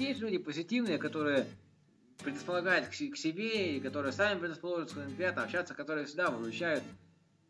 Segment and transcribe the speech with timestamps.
[0.00, 1.46] есть люди позитивные, которые
[2.22, 6.84] предрасполагают к, себе, и которые сами предрасположены своим приятно общаться, которые всегда выручают.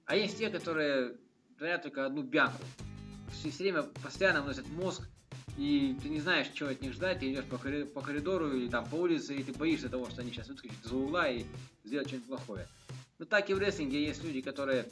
[0.07, 1.17] А есть те, которые
[1.59, 2.63] творят только одну бянку.
[3.33, 5.03] Все время постоянно вносят мозг,
[5.57, 8.69] и ты не знаешь, чего от них ждать, ты идешь по, коридору, по коридору или
[8.69, 11.45] там по улице, и ты боишься того, что они сейчас выскочат из угла и
[11.85, 12.67] сделают что-нибудь плохое.
[13.19, 14.87] Но так и в рестлинге есть люди, которые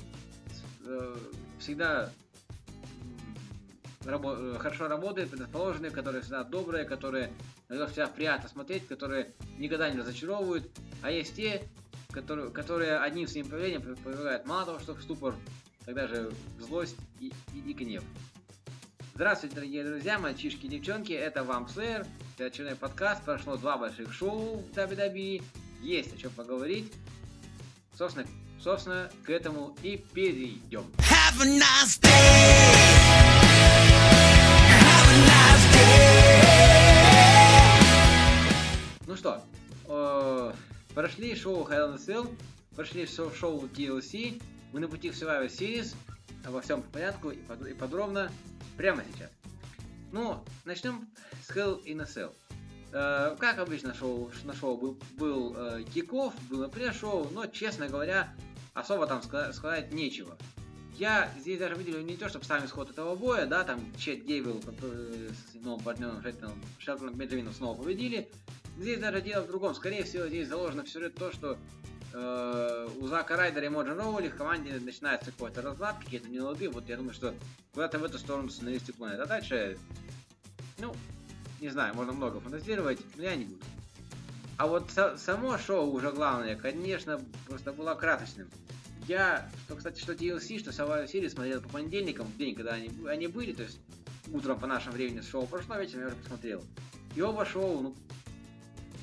[0.85, 1.17] э,
[1.59, 2.13] всегда
[4.05, 7.33] рабо э, хорошо работают, предрасположенные, которые всегда добрые, которые
[7.69, 10.71] на всегда приятно смотреть, которые никогда не разочаровывают.
[11.03, 11.63] А есть те,
[12.11, 15.35] которые, которые одним своим поведением повергают мало того, что в ступор,
[15.85, 18.05] тогда же в злость и, и, и гнев.
[19.15, 22.07] Здравствуйте, дорогие друзья, мальчишки и девчонки, это вам Слэйр,
[22.37, 25.43] это очередной подкаст, прошло два больших шоу в WWE,
[25.83, 26.91] есть о чем поговорить.
[27.97, 28.27] Собственно,
[28.59, 30.85] собственно, к этому и перейдем.
[30.99, 32.72] Have a nice day.
[39.07, 39.43] Ну что,
[39.89, 40.53] э,
[40.95, 42.37] прошли шоу Hell in a Cell,
[42.75, 44.41] прошли шоу, шоу TLC,
[44.73, 45.95] мы на пути в Survivor Series,
[46.45, 48.31] обо всем по порядку и, под, и подробно
[48.77, 49.31] прямо сейчас.
[50.13, 51.09] Ну, начнем
[51.47, 52.33] с Hell in a Cell.
[52.93, 58.33] Э, как обычно шоу, на шоу был, был э, киков, было пресс-шоу, но, честно говоря,
[58.75, 60.37] особо там сказать нечего.
[60.99, 64.61] Я здесь даже видел не то, чтобы сам исход этого боя, да, там Чет Гейбл
[64.63, 68.29] с новым партнером Шелтоном, Шелтоном Бенджамином снова победили,
[68.79, 69.75] Здесь даже дело в другом.
[69.75, 71.59] Скорее всего, здесь заложено в сюжет то, что
[72.15, 76.71] э, у Зака Райдера и Моджин Роули в команде начинается какой-то разлад, какие-то нелады.
[76.71, 77.35] Вот я думаю, что
[77.75, 79.21] куда-то в эту сторону навести планет.
[79.21, 79.79] А дальше,
[80.79, 80.95] ну,
[81.61, 83.61] не знаю, можно много фантазировать, но я не буду.
[84.57, 88.49] А вот само шоу уже главное, конечно, просто было красочным.
[89.09, 92.91] Я, что, кстати, что DLC, что Survivor Series смотрел по понедельникам, в день, когда они,
[93.09, 93.81] они были, то есть
[94.33, 96.65] утром по нашему времени шоу прошло, вечером я уже посмотрел.
[97.17, 97.97] И оба шоу, ну,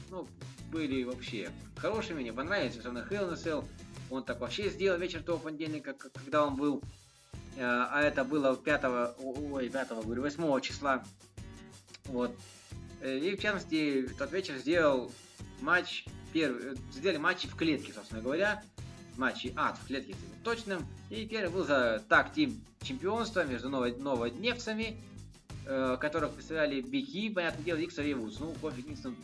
[0.10, 0.28] ну,
[0.72, 3.66] были вообще хорошими, мне понравились, особенно Hell in Cell.
[4.10, 6.82] Он так вообще сделал вечер того понедельника, когда он был,
[7.58, 8.84] э, а это было 5,
[9.20, 11.04] ой, 5, говорю, 8 числа.
[12.06, 12.36] Вот.
[13.02, 15.12] Э, и в частности, тот вечер сделал
[15.62, 18.64] матч, первый, э, сделали матчи в клетке, собственно говоря.
[19.20, 20.88] Матчи ад в клетке точным.
[21.10, 24.98] И первый был за так тим чемпионства между новодневцами,
[25.66, 29.16] которых представляли Бики, понятное дело, и Ксавье Ну, Кофи Кингстон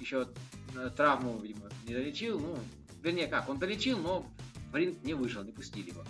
[0.00, 0.28] еще
[0.74, 2.40] э, травму, видимо, не долечил.
[2.40, 2.56] Ну,
[3.02, 4.24] вернее, как, он долечил, но
[4.72, 6.02] в ринг не вышел, не пустили его.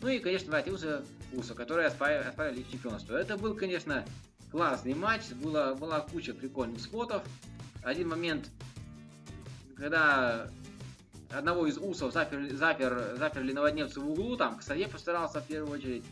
[0.00, 3.16] Ну и, конечно, вратился Усо, который оспаривали в чемпионство.
[3.16, 4.04] Это был, конечно,
[4.50, 7.22] классный матч, была, была куча прикольных спотов.
[7.82, 8.50] Один момент,
[9.76, 10.48] когда
[11.36, 16.04] одного из усов запер, запер, заперли наводневцы в углу, там Ксавье постарался в первую очередь,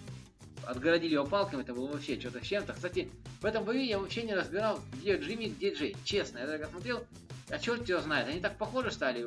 [0.67, 2.73] отгородили его палками, это было вообще что-то с чем-то.
[2.73, 3.11] Кстати,
[3.41, 5.97] в этом бою я вообще не разбирал, где Джимми, где Джей.
[6.05, 7.05] Честно, я так смотрел,
[7.51, 9.27] а черт его знает, они так похожи стали.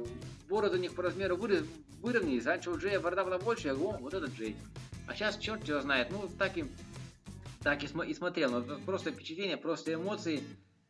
[0.49, 2.45] Бороды у них по размеру выровнялись.
[2.45, 4.55] Раньше у Джея борода была больше, я говорю, вот этот Джей.
[5.07, 6.09] А сейчас черт его знает.
[6.11, 6.65] Ну, так и,
[7.63, 8.51] так и, см- и смотрел.
[8.51, 10.41] Но просто впечатление, просто эмоции.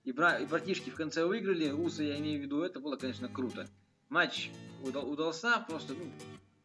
[0.04, 1.72] И, бра- и братишки в конце выиграли.
[1.72, 3.68] Усы, я имею в виду, это было, конечно, круто.
[4.10, 4.52] Матч
[4.84, 6.12] удал- удался, просто ну,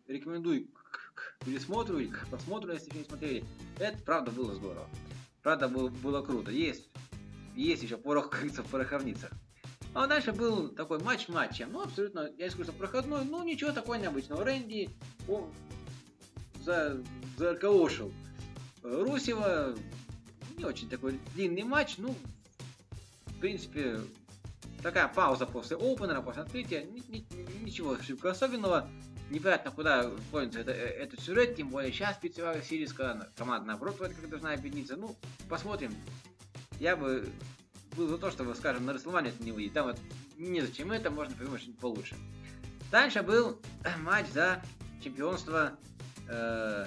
[0.07, 3.45] рекомендую к, к пересмотру или к просмотру, если не смотрели.
[3.79, 4.89] Это правда было здорово.
[5.43, 6.51] Правда было, было круто.
[6.51, 6.89] Есть,
[7.55, 9.31] есть еще порох, как говорится, в пороховницах.
[9.93, 11.73] А дальше был такой матч матчем.
[11.73, 13.25] Ну, абсолютно, я скажу, что проходной.
[13.25, 14.45] Ну, ничего такого необычного.
[14.45, 14.91] Рэнди
[15.27, 15.51] о,
[16.63, 17.03] за,
[17.37, 18.13] заколошил
[18.83, 19.75] Русева.
[20.57, 21.97] Не очень такой длинный матч.
[21.99, 22.15] Ну,
[23.27, 24.01] в принципе,
[24.83, 26.85] такая пауза после опенера, после открытия.
[26.85, 27.97] Ни, ни, ничего
[28.29, 28.89] особенного.
[29.31, 34.15] Непонятно, куда клонится это, этот сюжет, тем более сейчас Питцевая Сирис, когда команда наоборот вроде
[34.15, 34.97] как должна объединиться.
[34.97, 35.15] Ну,
[35.49, 35.95] посмотрим.
[36.81, 37.29] Я бы
[37.97, 39.75] был за то, чтобы, скажем, на Расселмане это не выйдет.
[39.75, 39.99] Там вот
[40.37, 42.17] незачем это, можно придумать что-нибудь получше.
[42.91, 43.61] Дальше был
[43.99, 44.63] матч за
[45.03, 45.79] чемпионство
[46.29, 46.87] э,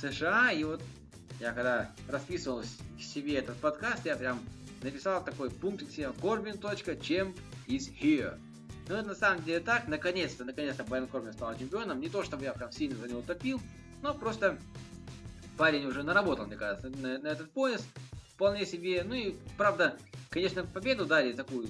[0.00, 0.82] США, и вот
[1.40, 2.62] я когда расписывал
[2.98, 4.40] себе этот подкаст, я прям
[4.82, 8.38] написал такой пункт себе Corbin.champ is here.
[8.88, 12.00] Ну, это на самом деле так, наконец-то, наконец-то Брайан Корбин стал чемпионом.
[12.00, 13.60] Не то, чтобы я прям сильно за него топил,
[14.02, 14.58] но просто
[15.56, 17.86] парень уже наработал, мне кажется, на, на этот пояс
[18.34, 19.04] вполне себе.
[19.04, 19.96] Ну и, правда,
[20.30, 21.68] конечно, победу дали такую,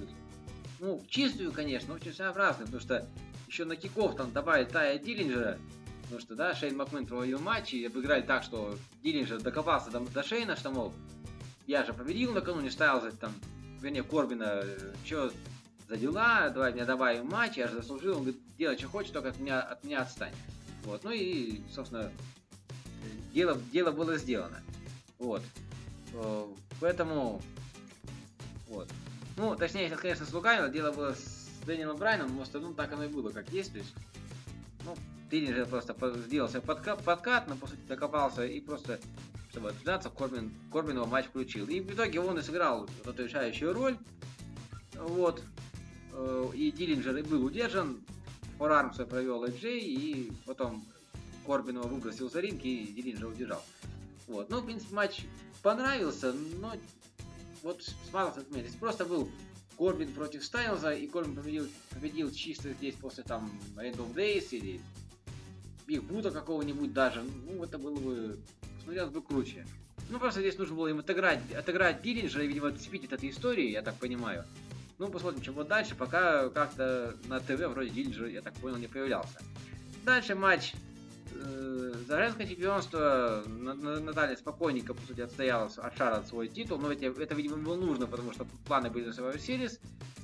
[0.79, 3.05] ну, чистую, конечно, очень своеобразную, потому что
[3.47, 5.59] еще на киков там добавили Тая Диллинджера,
[6.03, 10.23] потому что, да, Шейн Макмен проводил матч и обыграли так, что Диллинджер докопался до, до
[10.23, 10.93] Шейна, что, мол,
[11.71, 13.33] я же победил накануне, ставил за, там,
[13.79, 14.63] вернее, Корбина,
[15.05, 15.31] что
[15.87, 19.29] за дела, давай мне добавим матч, я же заслужил, он говорит, делай, что хочешь, только
[19.29, 20.33] от меня, от меня отстань.
[20.83, 22.11] Вот, ну и, собственно,
[23.33, 24.61] дело, дело было сделано.
[25.17, 25.43] Вот.
[26.13, 26.45] Э,
[26.81, 27.41] поэтому
[28.67, 28.89] вот.
[29.37, 32.91] Ну, точнее, сейчас, конечно, с Лукавино дело было с Дэниелом Брайном, но в остальном так
[32.91, 33.71] оно и было, как есть.
[33.71, 33.93] То есть,
[34.85, 34.95] ну,
[35.29, 35.95] Диллинджер просто
[36.25, 38.99] сделал себе подкат, подкат, но, по сути, докопался и просто,
[39.51, 41.67] чтобы отжаться, Корбин, Корбин его матч включил.
[41.67, 43.97] И в итоге он и сыграл эту решающую роль.
[44.95, 45.43] Вот.
[46.13, 48.01] Э, и Диллинджер и был удержан.
[48.57, 50.85] Форармса провел AJ, и потом
[51.45, 53.61] Корбин его выбросил за ринг, и Диллинджер удержал.
[54.27, 54.49] Вот.
[54.49, 55.25] Ну, в принципе, матч
[55.61, 56.73] понравился, но
[57.61, 58.77] вот смотрелся отметить.
[58.79, 59.29] Просто был
[59.77, 64.79] Корбин против Стайлза, и Корбин победил, победил чисто здесь после там End of Days или
[65.87, 67.23] Биг Буда какого-нибудь даже.
[67.23, 68.39] Ну, это было бы,
[68.83, 69.65] смотрелось бы круче.
[70.09, 73.69] Ну, просто здесь нужно было им отыграть, отыграть Диллинджера и, видимо, отцепить от этой истории,
[73.69, 74.43] я так понимаю.
[74.97, 75.95] Ну, посмотрим, чем будет дальше.
[75.95, 79.39] Пока как-то на ТВ вроде Диллинджер, я так понял, не появлялся.
[80.03, 80.73] Дальше матч
[81.33, 87.05] э, за женское чемпионство Наталья спокойненько, по сути, отстояла от шара свой титул, но это,
[87.05, 89.79] это, видимо, было нужно, потому что планы были на Survivor Series.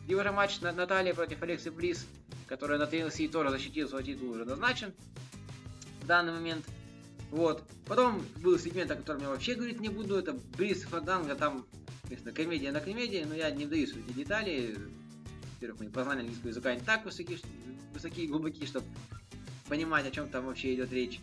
[0.07, 2.05] И уже матч на, Наталья против Алексы Близ,
[2.47, 4.93] которая на TLC тоже защитила свой титул, уже назначен
[6.01, 6.65] в данный момент.
[7.31, 7.63] Вот.
[7.85, 11.65] Потом был сегмент, о котором я вообще говорить не буду, это Бриз Фаданга, там,
[12.03, 14.77] конечно, комедия на комедии, но я не вдаюсь в эти детали.
[15.55, 17.39] Во-первых, мои познания английского языка не так высокие,
[17.93, 18.85] высокие и глубокие, чтобы
[19.67, 21.19] понимать, о чем там вообще идет речь.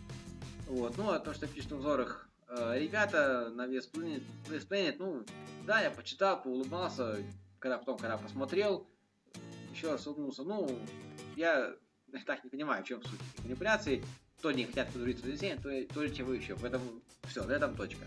[0.67, 0.97] Вот.
[0.97, 5.25] Ну, а то, что пишут в узорах э, ребята на West Planet, West Planet, ну,
[5.65, 7.17] да, я почитал, поулыбался,
[7.59, 8.87] когда потом, когда посмотрел,
[9.73, 10.43] еще раз улыбнулся.
[10.43, 10.79] Ну,
[11.35, 11.75] я
[12.25, 14.03] так не понимаю, в чем суть манипуляций.
[14.45, 16.55] То не хотят подружиться с детьми, то, то чего еще.
[16.55, 18.05] Поэтому все, на этом точка.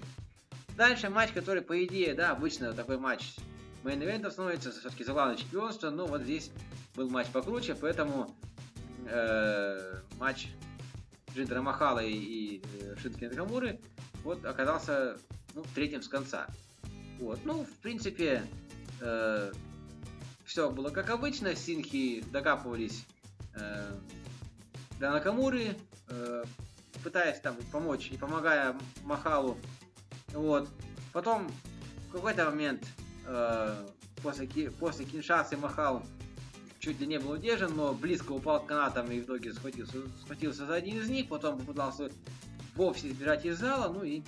[0.77, 3.35] Дальше матч, который, по идее, да, обычно такой матч
[3.83, 6.53] main event ом становится все-таки за главное чемпионство, но вот здесь
[6.95, 8.33] был матч покруче, поэтому
[9.09, 10.47] э, матч
[11.35, 13.81] Джиндера Махала и, и э, Шинске Накамуры
[14.23, 15.17] вот оказался
[15.57, 16.47] ну, третьим с конца.
[17.19, 17.41] Вот.
[17.45, 18.45] Ну, в принципе,
[19.01, 19.53] э,
[20.45, 21.57] все было как обычно.
[21.57, 23.05] Сингхи докапывались
[23.57, 23.91] э,
[25.01, 25.77] до Накамуры,
[26.11, 26.45] э,
[27.03, 29.57] пытаясь там помочь и помогая Махалу.
[30.29, 30.69] Вот.
[31.13, 31.51] Потом
[32.09, 32.87] в какой-то момент
[33.27, 33.87] э,
[34.23, 36.03] после, после Киншасы Махал
[36.79, 40.67] чуть ли не был удержан, но близко упал к канатам и в итоге схватился, схватился
[40.67, 42.11] за один из них, потом попытался
[42.77, 44.23] вовсе сбежать из зала, ну и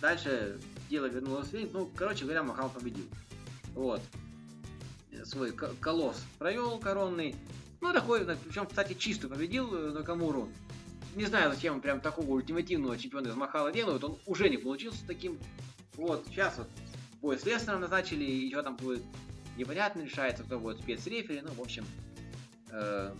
[0.00, 0.58] дальше
[0.88, 1.70] дело вернулось в ринг.
[1.72, 3.06] Ну, короче говоря, Махал победил.
[3.74, 4.00] Вот.
[5.24, 7.36] Свой колосс провел коронный.
[7.80, 10.48] Ну, такой, причем, кстати, чисто победил э, Накамуру.
[11.16, 14.04] Не знаю, зачем он прям такого ультимативного чемпиона из Махала делают.
[14.04, 15.38] Он уже не получился таким.
[15.94, 16.68] Вот, сейчас вот
[17.22, 19.02] бой с Леснером назначили, и что там будет
[19.56, 21.86] непонятно решается, кто будет спецрефери, ну, в общем,
[22.70, 23.14] э,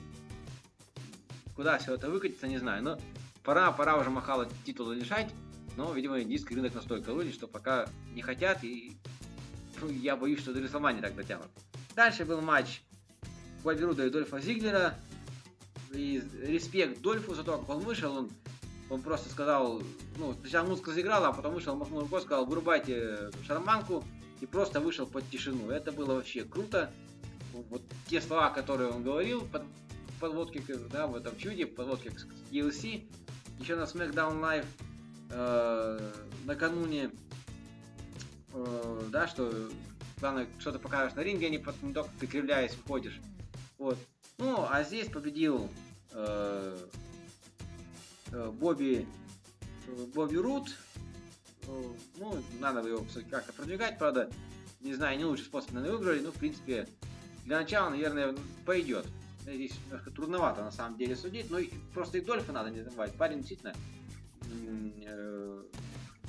[1.55, 3.01] куда все это выкатится, не знаю, но
[3.43, 5.33] пора, пора уже Махала титул лишать,
[5.79, 8.93] но, видимо, индийский рынок настолько вылез, что пока не хотят, и
[9.81, 11.49] ну, я боюсь, что до Рестлмани так дотянут.
[11.95, 12.83] Дальше был матч
[13.65, 14.95] Бобби Руда и Дольфа Зиглера,
[15.93, 18.31] и респект Дольфу за то, как он вышел, он,
[18.91, 19.83] он просто сказал,
[20.19, 24.05] ну, сначала музыка заиграла, а потом вышел, махнул рукой, сказал, вырубайте шарманку,
[24.41, 25.71] и просто вышел под тишину.
[25.71, 26.91] Это было вообще круто.
[27.71, 29.63] Вот те слова, которые он говорил под
[30.21, 30.63] подводке,
[30.93, 33.09] да, в этом чуде, подводке к DLC.
[33.59, 34.67] Еще на SmackDown Live
[35.31, 36.13] э,
[36.45, 37.11] накануне,
[38.53, 39.71] э, да, что
[40.21, 43.19] главное, что то покажешь на ринге, а не только ты кривляясь входишь.
[43.79, 43.99] Вот.
[44.39, 45.69] Ну, а здесь победил
[46.13, 46.79] э,
[48.33, 49.07] э, Бобби
[50.15, 50.77] Бобби Рут,
[52.19, 54.31] ну, надо его как-то продвигать, правда,
[54.81, 56.89] не знаю, не лучший способ, наверное, выбрали, но, в принципе,
[57.45, 59.07] для начала, наверное, пойдет.
[59.43, 61.59] Здесь немножко трудновато, на самом деле, судить, но
[61.95, 63.15] просто и Дольфа надо не забывать.
[63.15, 63.75] Парень действительно
[65.05, 65.63] э,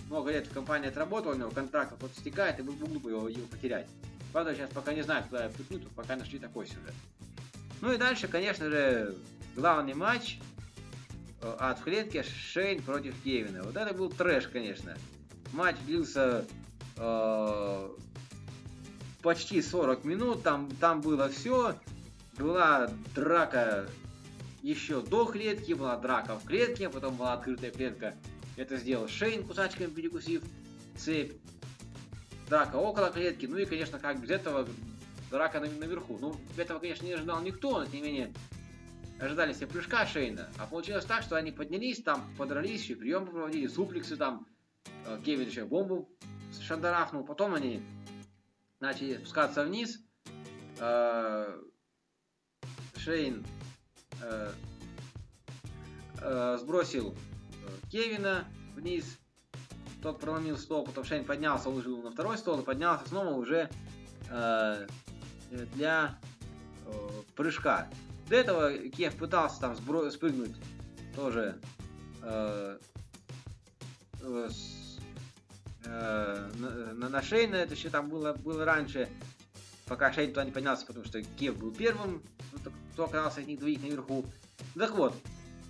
[0.07, 3.27] много лет в компании отработал, у него контракт вот стекает, и было бы глупо его,
[3.27, 3.87] его потерять.
[4.31, 6.93] Правда, сейчас пока не знаю, куда я впихну, пока нашли такой сюжет.
[7.81, 9.15] Ну и дальше, конечно же,
[9.55, 10.39] главный матч
[11.41, 13.63] э, от в Шейн против Кевина.
[13.63, 14.97] Вот это был трэш, конечно.
[15.53, 16.45] Матч длился
[16.97, 17.89] э,
[19.21, 21.75] почти 40 минут, там, там было все.
[22.37, 23.87] Была драка
[24.61, 28.15] еще до клетки, была драка в клетке, потом была открытая клетка.
[28.55, 30.43] Это сделал Шейн, кусачками перекусив
[30.97, 31.33] цепь.
[32.49, 34.67] Драка около клетки, ну и, конечно, как без этого,
[35.29, 36.17] драка наверху.
[36.19, 38.33] Ну, этого, конечно, не ожидал никто, но, тем не менее,
[39.19, 40.49] ожидали себе прыжка Шейна.
[40.57, 44.45] А получилось так, что они поднялись, там подрались, еще приемы проводили, суплексы там,
[45.07, 46.09] Э, Кевин еще бомбу
[46.61, 47.81] шандарахнул, потом они
[48.79, 49.99] начали спускаться вниз.
[50.79, 51.59] Э,
[52.97, 53.45] Шейн
[54.21, 54.51] э,
[56.59, 57.15] сбросил
[57.91, 59.17] Кевина вниз,
[60.01, 63.69] тот проломил стол, потом Шейн поднялся, уложил на второй стол и поднялся снова уже
[65.51, 66.19] для
[66.85, 66.91] э,
[67.35, 67.87] прыжка.
[68.29, 70.55] До этого Кев пытался там сбро- спрыгнуть
[71.15, 71.59] тоже
[72.21, 72.77] э,
[74.21, 74.99] э, с,
[75.85, 79.09] э, на, на, на Шейна, это еще там было, было раньше,
[79.85, 83.59] пока Шейн туда не поднялся, потому что Кев был первым, ну, кто оказался из них
[83.59, 84.25] двоих наверху.
[84.75, 85.15] Так вот,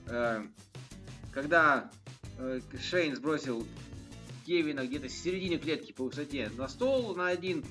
[0.08, 0.44] э,
[1.32, 1.92] когда
[2.40, 3.66] э, Шейн сбросил
[4.46, 7.64] Кевина где-то в середине клетки по высоте на стол, на один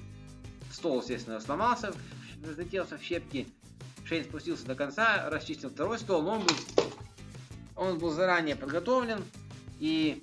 [0.77, 1.93] стол, естественно, сломался,
[2.47, 3.49] разлетелся в щепки.
[4.05, 6.55] Шейн спустился до конца, расчистил второй стол, но он был,
[7.75, 9.25] он был заранее подготовлен,
[9.81, 10.23] и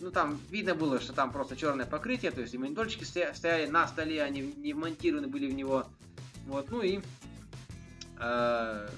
[0.00, 3.86] ну там видно было, что там просто черное покрытие, то есть и мониторчики стояли на
[3.86, 5.86] столе, они не вмонтированы были в него.
[6.46, 7.00] Вот, ну и
[8.18, 8.88] э,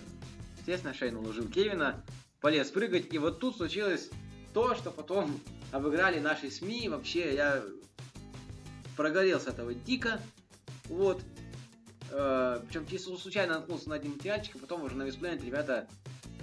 [0.58, 2.02] естественно, Шейн уложил Кевина,
[2.40, 4.08] полез прыгать, и вот тут случилось
[4.54, 5.38] то, что потом
[5.72, 6.88] обыграли наши СМИ.
[6.88, 7.62] Вообще, я
[8.96, 10.20] прогорел с этого дико.
[10.90, 11.22] Вот.
[12.10, 15.88] Э, причем случайно наткнулся на один материальчик, а потом уже на Веспланет ребята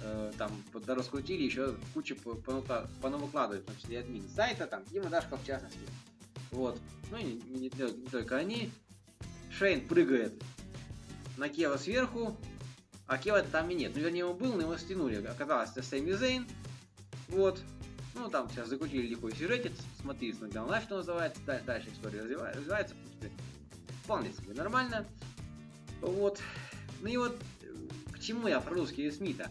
[0.02, 0.50] э, там
[0.86, 5.78] раскрутили, еще кучу понавыкладывают, в том числе админ сайта, там, Дима Дашков в частности.
[6.50, 6.80] Вот.
[7.10, 7.70] Ну и не, не, не,
[8.10, 8.70] только они.
[9.50, 10.32] Шейн прыгает
[11.36, 12.36] на Кева сверху,
[13.06, 13.92] а Кева там и нет.
[13.94, 15.24] Ну, вернее, он был, но его стянули.
[15.26, 16.46] Оказалось, это Сэмми Зейн.
[17.28, 17.60] Вот.
[18.14, 22.94] Ну, там сейчас закрутили лихой сюжетец, смотри, смотри, Live, что называется, дальше история развивается
[24.08, 25.04] вполне себе нормально.
[26.00, 26.40] Вот.
[27.02, 27.38] Ну и вот,
[28.10, 29.50] к чему я про русские СМИ-то?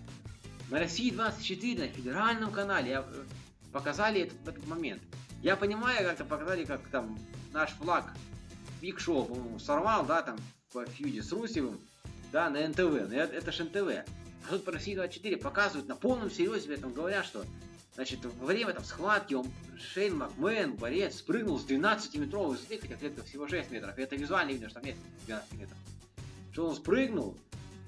[0.71, 3.23] На России 24 на федеральном канале я, э,
[3.71, 5.03] показали этот, этот момент.
[5.43, 7.19] Я понимаю, как-то показали, как там
[7.53, 8.11] наш флаг
[8.81, 10.39] Биг Шоу, по-моему, сорвал, да, там,
[10.73, 11.79] по фьюде с Русевым,
[12.31, 12.79] да, на НТВ.
[12.79, 14.09] Но это, это же НТВ.
[14.47, 17.45] А тут по России 24 показывают на полном серьезе, этом говорят, что
[17.98, 23.24] Значит, во время там схватки он, Шейн Макмен, борец, спрыгнул с 12-метровой высоты, хотя клетка
[23.24, 23.98] всего 6 метров.
[23.98, 25.77] И это визуально видно, что там нет 12 метров.
[26.51, 27.36] Что он спрыгнул,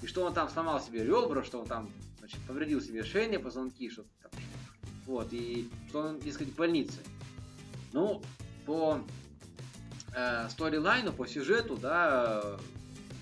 [0.01, 3.87] и что он там сломал себе ребра, что он там, значит, повредил себе шейные позвонки,
[3.91, 4.31] что там.
[5.05, 6.97] Вот, и что он, дескать, в больнице.
[7.93, 8.23] Ну,
[8.65, 9.05] по
[10.15, 12.57] э, сторилайну, по сюжету, да,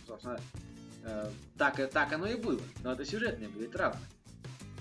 [0.07, 0.39] собственно,
[1.03, 2.61] э, так, так оно и было.
[2.81, 3.99] Но это сюжетные были травмы.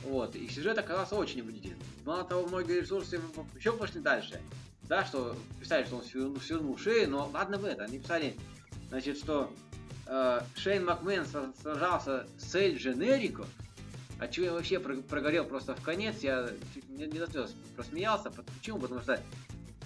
[0.05, 1.79] Вот, и сюжет оказался очень убедительным.
[2.05, 3.21] Мало того, многие ресурсы
[3.57, 4.41] еще пошли дальше.
[4.88, 7.85] Да, что писали, что он свернул, свернул шею, но ладно в это.
[7.85, 8.37] Они писали,
[8.88, 9.53] значит, что
[10.07, 11.26] э, Шейн Макмен
[11.61, 13.47] сражался с Эль Дженерико,
[14.21, 16.50] от чего я вообще прогорел просто в конец, я
[16.88, 18.31] не, не до слез просмеялся.
[18.31, 18.79] Почему?
[18.79, 19.21] Потому что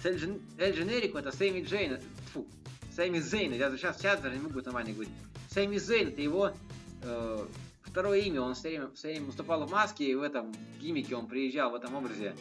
[0.03, 1.99] Эль Дженерико это Сэмми Джейн,
[2.33, 2.47] фу,
[2.95, 5.13] Сэмми Зейн, я сейчас, сейчас даже не могу нормально говорить.
[5.49, 6.51] Сэмми Зейн это его
[7.03, 7.45] э,
[7.91, 11.27] второе имя, он все время, все время выступал в маске, и в этом гиммике он
[11.27, 12.35] приезжал в этом образе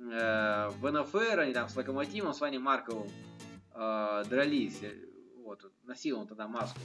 [0.00, 3.08] э, в НФР, они там с Локомотивом, с Ваней Марковым
[3.74, 4.80] э, дрались,
[5.44, 6.80] вот, носил он тогда маску,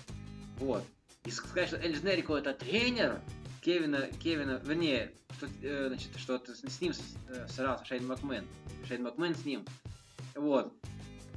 [0.59, 0.83] вот.
[1.23, 3.21] И сказать, что Эль Дженерико это тренер
[3.61, 6.91] Кевина, Кевина, вернее, что, э, значит, что с ним
[7.29, 8.45] э, сражался Шейн Макмен,
[8.85, 9.65] Шейн Макмен с ним,
[10.35, 10.73] вот.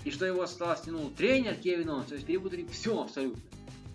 [0.04, 3.40] И что его стал стянул тренер Кевина, то есть перепутали все абсолютно.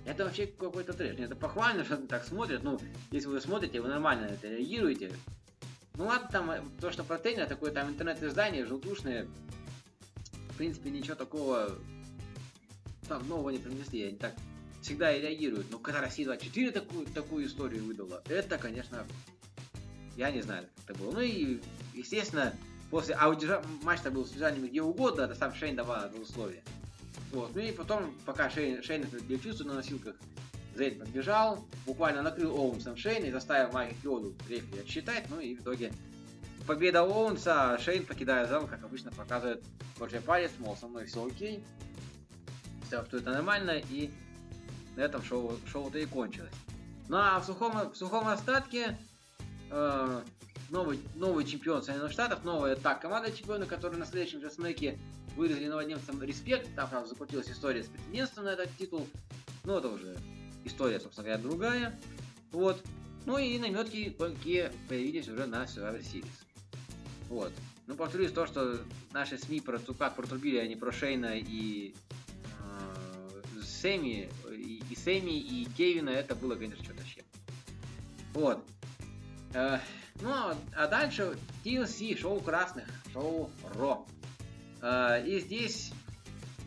[0.05, 1.19] Это вообще какой-то трэш.
[1.19, 2.63] Это похвально, что так смотрят.
[2.63, 2.79] Ну,
[3.11, 5.11] если вы смотрите, вы нормально на это реагируете.
[5.95, 9.27] Ну ладно, там э, то, что про тренера, такое там интернет-издание, желтушное.
[10.49, 11.77] В принципе, ничего такого
[13.07, 14.07] там нового не принесли.
[14.07, 14.33] Они так
[14.81, 15.67] всегда и реагируют.
[15.69, 19.05] Но когда Россия 24 такую, такую историю выдала, это, конечно,
[20.17, 21.11] я не знаю, как это было.
[21.11, 21.61] Ну и,
[21.93, 22.53] естественно,
[22.89, 26.63] после аудио матч-то был с где угодно, это сам Шейн давал это условие.
[27.31, 27.55] Вот.
[27.55, 30.15] Ну и потом, пока Шейн, Шейн переключился на носилках,
[30.75, 35.61] Зейд подбежал, буквально накрыл Оуэнсом Шейна и заставил Майка Киоду рефери отсчитать, ну и в
[35.61, 35.93] итоге
[36.65, 39.63] победа Оуэнса, Шейн, покидая зал, как обычно, показывает
[39.97, 41.63] Божий палец, мол, со мной все окей,
[42.87, 44.09] все, что это нормально, и
[44.95, 46.51] на этом шоу, шоу-то и кончилось.
[47.07, 48.97] Ну а в сухом, в сухом остатке
[49.69, 50.21] э,
[50.71, 54.97] новый, новый чемпион Соединенных Штатов, новая так команда чемпиона, который на следующем же смеке
[55.35, 59.07] выразили новодемцам респект, там, правда, закрутилась история с претендентством на этот титул,
[59.65, 60.17] ну, это уже
[60.63, 61.99] история, собственно говоря, другая,
[62.51, 62.81] вот,
[63.25, 66.25] ну и наметки кое появились уже на Survivor Series,
[67.29, 67.51] вот,
[67.87, 68.79] ну, повторюсь, то, что
[69.11, 71.93] наши СМИ про как протрубили они про Шейна и
[72.59, 77.25] э, Сэмми, и, и Сэмми, и Кевина, это было, конечно, что-то чем.
[78.33, 78.63] Вот.
[79.53, 79.79] Э,
[80.21, 84.05] ну, а дальше TLC, шоу красных, шоу Ро.
[84.81, 85.91] А, и здесь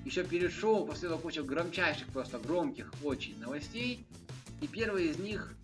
[0.05, 4.07] еще перед шоу последовала куча громчайших, просто громких очень новостей.
[4.61, 5.55] И первая из них,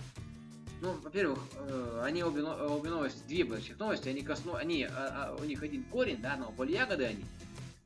[0.80, 5.36] ну, во-первых, э, они обе, обе новости, две больших новости, они косну, они, а, а,
[5.40, 7.24] у них один корень, да, но были ягоды они.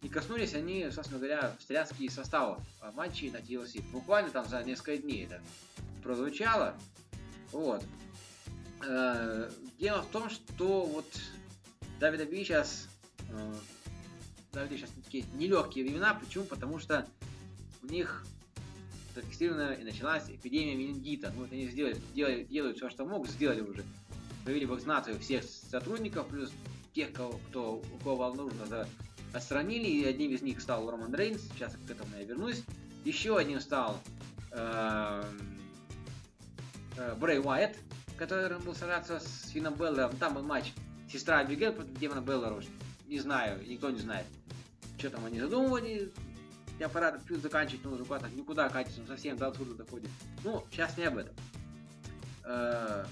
[0.02, 2.60] И коснулись они, собственно говоря, встряски составов
[2.94, 3.82] матчей на TLC.
[3.90, 5.40] Буквально там за несколько дней это
[6.02, 6.74] прозвучало.
[7.52, 7.82] Вот.
[8.86, 11.06] Э, дело в том, что вот
[12.00, 12.88] WWE сейчас
[14.54, 16.14] WWE сейчас такие нелегкие времена.
[16.14, 16.44] Почему?
[16.44, 17.06] Потому что
[17.82, 18.24] у них
[19.14, 21.32] зарегистрирована и началась эпидемия менингита.
[21.34, 23.84] Ну, вот они сделали, делали, делают все, что могут, сделали уже.
[24.44, 26.52] Провели вакцинацию всех сотрудников, плюс
[26.92, 28.88] тех, кого, кто, у кого нужно, за,
[29.32, 32.62] отстранили, и одним из них стал Роман Рейнс, сейчас к этому я вернусь.
[33.04, 34.00] Еще одним стал
[34.52, 35.24] э,
[36.96, 37.14] э,
[38.16, 40.16] Который был сражаться с Финном Беллером.
[40.16, 40.72] Там был матч
[41.10, 42.62] сестра Абигель против Демона Беллера.
[43.06, 44.26] Не знаю, никто не знает,
[44.98, 46.12] что там они задумывали.
[46.78, 50.10] Я пора плюс заканчивать, но уже куда-то никуда катится, он совсем до отсюда доходит.
[50.42, 51.34] Ну, сейчас не об этом.
[52.44, 53.04] Э,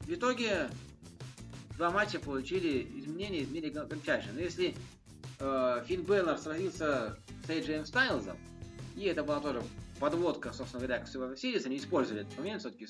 [0.00, 0.68] в итоге
[1.76, 4.32] два матча получили изменения, изменили громчайшие.
[4.34, 4.74] Но если
[5.38, 8.36] э, Финн Бейлор сразился с AJ Стайлзом,
[8.96, 9.62] и это была тоже
[10.02, 12.88] подводка, собственно говоря, к Survivor Series, они использовали этот момент все-таки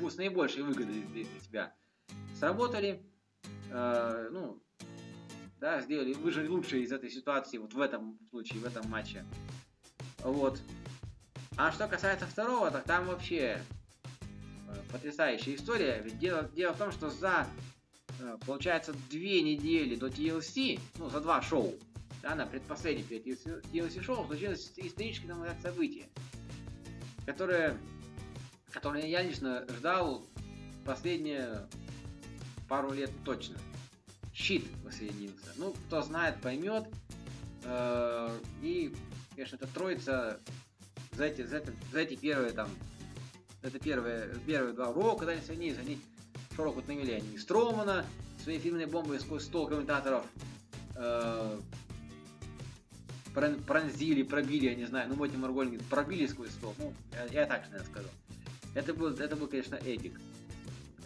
[0.00, 1.74] ну, с, наибольшей выгодой для, для себя.
[2.36, 3.00] Сработали,
[3.70, 4.60] э, ну,
[5.60, 9.24] да, сделали, выжили лучшее из этой ситуации вот в этом случае, в этом матче.
[10.24, 10.60] Вот.
[11.56, 13.62] А что касается второго, так там вообще
[14.68, 16.02] э, потрясающая история.
[16.04, 17.46] Ведь дело, дело в том, что за,
[18.18, 21.72] э, получается, две недели до TLC, ну, за два шоу,
[22.26, 26.08] да, на предпоследнем перед TLC шоу случилось историческое, на событие,
[27.24, 27.78] которое,
[28.72, 30.26] которое я лично ждал
[30.84, 31.68] последние
[32.68, 33.56] пару лет точно
[34.34, 35.52] щит воссоединился.
[35.56, 36.88] Ну, кто знает, поймет.
[37.62, 38.92] Э, и,
[39.36, 40.40] конечно, эта троица
[41.12, 42.68] за эти, за, эти, за эти первые там,
[43.62, 46.00] это первые, первые два рока, когда они соединились, они
[46.56, 48.04] широко навели они Стромана,
[48.42, 50.24] своей фирменной бомбой сквозь стол комментаторов
[50.96, 51.60] э,
[53.66, 57.64] пронзили, пробили, я не знаю, ну, Моти Марголин пробили сквозь стол, ну, я, я так,
[57.66, 58.08] наверное, скажу.
[58.74, 60.20] Это был, это был, конечно, эпик.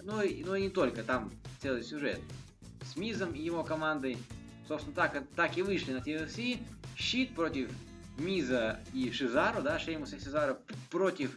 [0.03, 2.21] Ну и, ну не только, там целый сюжет
[2.83, 4.17] с Мизом и его командой.
[4.67, 6.59] Собственно, так, так и вышли на TLC.
[6.97, 7.71] Щит против
[8.19, 10.57] Миза и Шизару, да, Шеймуса и Шизару
[10.91, 11.37] против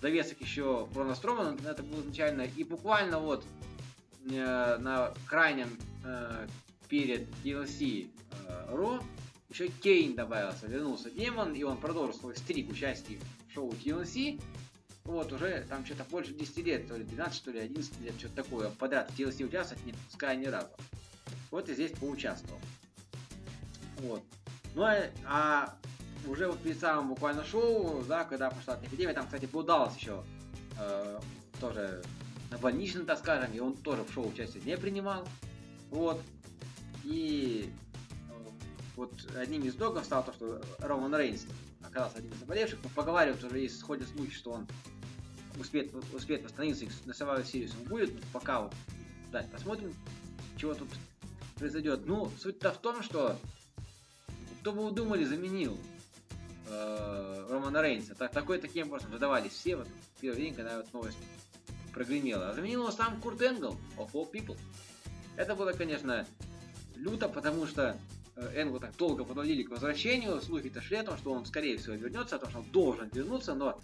[0.00, 3.44] довесок еще Брона Стромана, это было изначально, и буквально вот
[4.30, 5.68] э, на крайнем
[6.04, 6.46] э,
[6.88, 8.10] перед TLC
[8.48, 9.00] э, Ро
[9.52, 14.40] еще Кейн добавился, вернулся Демон, и он продолжил свой стрик участия в шоу TLC,
[15.04, 18.42] вот, уже там что-то больше 10 лет, то ли 12, что ли 11 лет, что-то
[18.42, 20.70] такое, подряд в TLC участвовать, не пускай ни разу.
[21.50, 22.60] Вот и здесь поучаствовал.
[23.98, 24.22] Вот.
[24.74, 25.76] Ну, а, а
[26.26, 30.24] уже вот перед самым буквально шоу, да, когда пошла эпидемия, там, кстати, был еще
[30.78, 31.20] э,
[31.60, 32.02] тоже
[32.50, 35.26] на больничном, так скажем, и он тоже в шоу участие не принимал.
[35.90, 36.22] Вот.
[37.04, 37.70] И
[38.96, 41.46] вот одним из догов стало то, что Роман Рейнс
[41.82, 44.66] оказался один из заболевших, но поговаривают уже есть ходят слухи, что он
[45.58, 48.74] успеет, успеет восстановиться и на Survivor Series он будет, пока вот
[49.30, 49.94] дать посмотрим,
[50.56, 50.88] чего тут
[51.56, 52.06] произойдет.
[52.06, 53.36] Ну, суть-то в том, что
[54.60, 55.76] кто бы вы думали, заменил
[56.68, 58.14] э, Романа Рейнса.
[58.14, 59.88] Так, такой таким образом задавались все вот
[60.20, 61.18] первый день, когда вот новость
[61.92, 62.50] прогремела.
[62.50, 64.56] А заменил его сам Курт Энгл, of all people.
[65.36, 66.26] Это было, конечно,
[66.94, 67.98] люто, потому что
[68.36, 70.40] э, Энгл так долго подводили к возвращению.
[70.40, 73.54] Слухи-то шли о том, что он, скорее всего, вернется, о том, что он должен вернуться,
[73.54, 73.80] но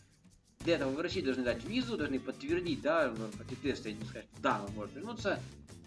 [0.60, 4.72] для этого врачи должны дать визу, должны подтвердить, да, эти тесты, не сказать, да, он
[4.74, 5.40] может вернуться.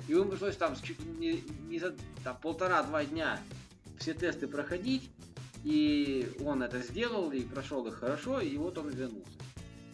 [0.07, 3.39] И ему пришлось там чуть не, не за там, полтора-два дня
[3.99, 5.09] все тесты проходить,
[5.63, 9.29] и он это сделал, и прошел их хорошо, и вот он вернулся.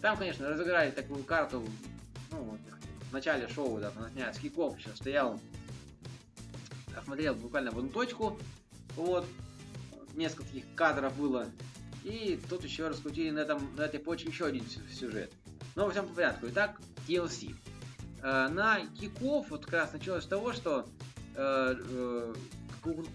[0.01, 1.65] Там, конечно, разыграли такую карту,
[2.31, 2.57] ну,
[3.09, 5.39] в начале шоу, да, начиная с киков, еще стоял,
[6.95, 8.39] осмотрел буквально в одну точку,
[8.97, 9.25] вот,
[10.15, 11.47] нескольких кадров было,
[12.03, 15.31] и тут еще раскрутили на, этом, на этой почве еще один сюжет.
[15.75, 16.47] Но во всем по порядку.
[16.49, 17.55] Итак, TLC.
[18.23, 20.87] Э, на киков вот как раз началось с того, что
[21.35, 22.33] э, э,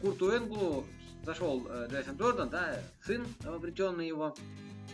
[0.01, 0.87] Курту Энглу
[1.25, 4.35] зашел э, Джейсон Джордан, да, сын обретенный его.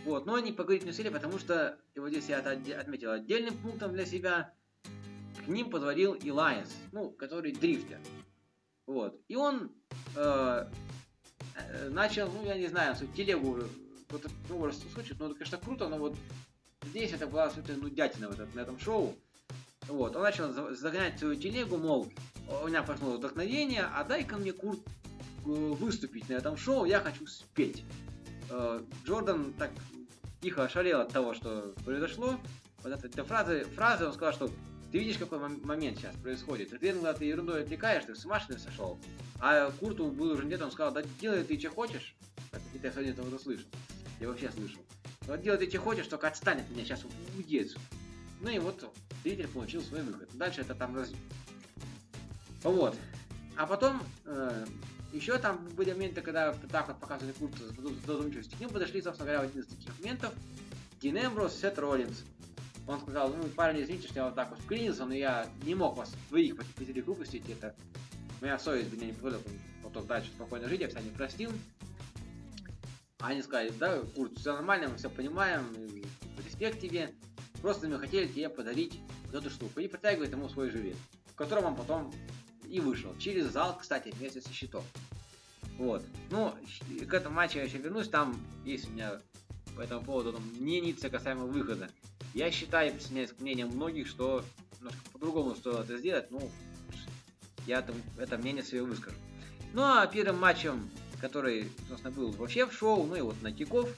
[0.05, 3.55] Вот, но они поговорить не успели, потому что, и вот здесь я это отметил отдельным
[3.57, 4.53] пунктом для себя,
[5.45, 7.99] к ним позвонил Илайнс, ну, который дрифтер.
[8.89, 9.21] Вот.
[9.27, 9.71] И он
[10.15, 10.67] э,
[11.55, 13.59] э начал, ну, я не знаю, телегу
[14.07, 16.17] кто-то ну, раскусочек, ну, это, конечно, круто, но вот
[16.87, 19.15] здесь это была абсолютно ну, дятина в этом, на этом шоу.
[19.87, 22.11] Вот, он начал загонять свою телегу, мол,
[22.63, 27.27] у меня пошло вдохновение, а дай-ка мне Курт э, выступить на этом шоу, я хочу
[27.27, 27.83] спеть.
[28.49, 29.69] Э, Джордан так
[30.41, 32.39] тихо ошалел от того, что произошло.
[32.81, 34.51] Вот этой фразы, фразы он сказал, что
[34.91, 36.69] Ты видишь, какой момент сейчас происходит.
[36.79, 38.99] ты, когда ты ерундой отвлекаешь, ты с ума сошел.
[39.39, 42.15] А Курту был уже нет, он сказал, да делай ты что хочешь.
[42.51, 43.67] Это я сегодня этого услышал.
[44.19, 44.81] Я вообще слышал.
[45.27, 47.05] Вот делай ты что хочешь, только отстань от меня, сейчас
[47.37, 47.69] уйди
[48.41, 48.91] Ну и вот
[49.23, 50.29] зритель получил свой выход.
[50.33, 51.11] Дальше это там раз...
[52.63, 52.95] Вот.
[53.55, 54.65] А потом э,
[55.13, 58.57] еще там были моменты, когда так вот показывали Курта с задумчивостью.
[58.57, 60.33] К ним подошли, собственно говоря, один из таких моментов.
[61.01, 62.23] Дин Эмброс, Сет Роллинс.
[62.89, 65.95] Он сказал, ну, парни, извините, что я вот так вот вклинился, но я не мог
[65.95, 67.47] вас двоих посетителей выпустить.
[67.47, 67.75] Это
[68.41, 69.41] моя совесть меня не позволила
[69.83, 71.51] потом дальше спокойно жить, я всегда не простил.
[73.19, 75.65] Они сказали, да, Курт, все нормально, мы все понимаем,
[76.43, 77.13] респект тебе.
[77.61, 79.81] Просто мы хотели тебе подарить вот эту штуку.
[79.81, 80.97] И протягивает ему свой жилет,
[81.27, 82.11] в котором он потом
[82.67, 83.15] и вышел.
[83.19, 84.83] Через зал, кстати, вместе со щитом.
[85.77, 86.03] Вот.
[86.31, 86.55] Ну,
[87.07, 88.09] к этому матчу я еще вернусь.
[88.09, 89.21] Там есть у меня
[89.75, 91.89] по этому поводу там, мнение касаемо выхода.
[92.33, 94.43] Я считаю, присоединяюсь к мнениям многих, что
[94.77, 96.29] немножко по-другому стоило это сделать.
[96.31, 96.49] Ну,
[97.65, 99.17] я это, это мнение свое выскажу.
[99.73, 100.89] Ну, а первым матчем,
[101.21, 103.89] который, собственно, был вообще в шоу, ну и вот на киков,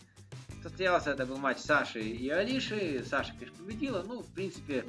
[0.62, 3.04] состоялся, это был матч Саши и Алиши.
[3.10, 4.04] Саша, конечно, победила.
[4.04, 4.86] Ну, в принципе,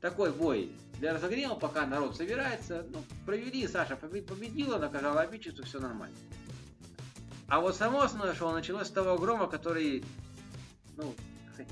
[0.00, 2.84] такой бой для разогрева, пока народ собирается.
[2.90, 6.16] Ну, провели, Саша победила, наказала обидчицу, все нормально.
[7.48, 10.04] А вот само основное шоу началось с того грома, который,
[10.96, 11.14] ну,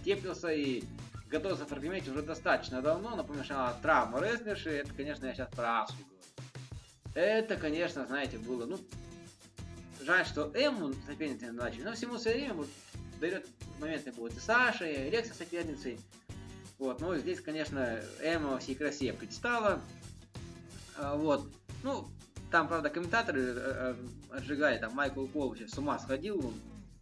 [0.04, 0.84] теплился и
[1.28, 3.10] готовился прогреметь уже достаточно давно.
[3.42, 4.70] Что она травма рестлерши.
[4.70, 6.12] Это, конечно, я сейчас про Асу говорю.
[7.14, 8.78] Это, конечно, знаете, было, ну,
[10.00, 12.64] жаль, что Эму соперницей начали, но всему свое время
[13.20, 13.46] дает
[13.80, 15.98] моменты будут и Саша, и Алекса соперницей.
[16.78, 19.80] Вот, но здесь, конечно, Эмма во всей красе предстала.
[20.96, 21.46] А, вот.
[21.82, 22.08] Ну,
[22.50, 23.94] там, правда, комментаторы э, э,
[24.36, 26.52] отжигали, там Майкл Кол вообще с ума сходил.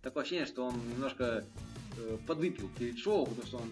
[0.02, 1.44] Такое ощущение, что он немножко
[2.26, 3.70] подвыпил перед шоу, потому что он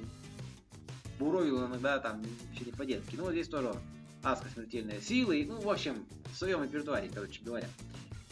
[1.18, 3.16] буровил иногда там еще не по-детски.
[3.16, 3.74] Ну, здесь тоже
[4.22, 7.68] Аска смертельная сила, и, ну, в общем, в своем репертуаре, короче говоря.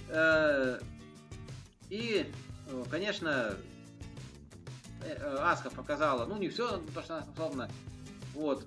[0.09, 0.81] Э,
[1.91, 2.27] и,
[2.91, 3.57] конечно,
[5.03, 7.71] э, Аска показала, ну, не все, то, что она способна,
[8.35, 8.67] вот,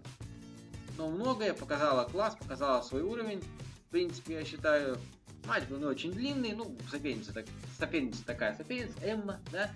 [0.98, 4.98] но многое, показала класс, показала свой уровень, в принципе, я считаю,
[5.46, 7.46] матч был не очень длинный, ну, соперница, так,
[7.78, 9.72] соперница такая, соперница, Эмма, да,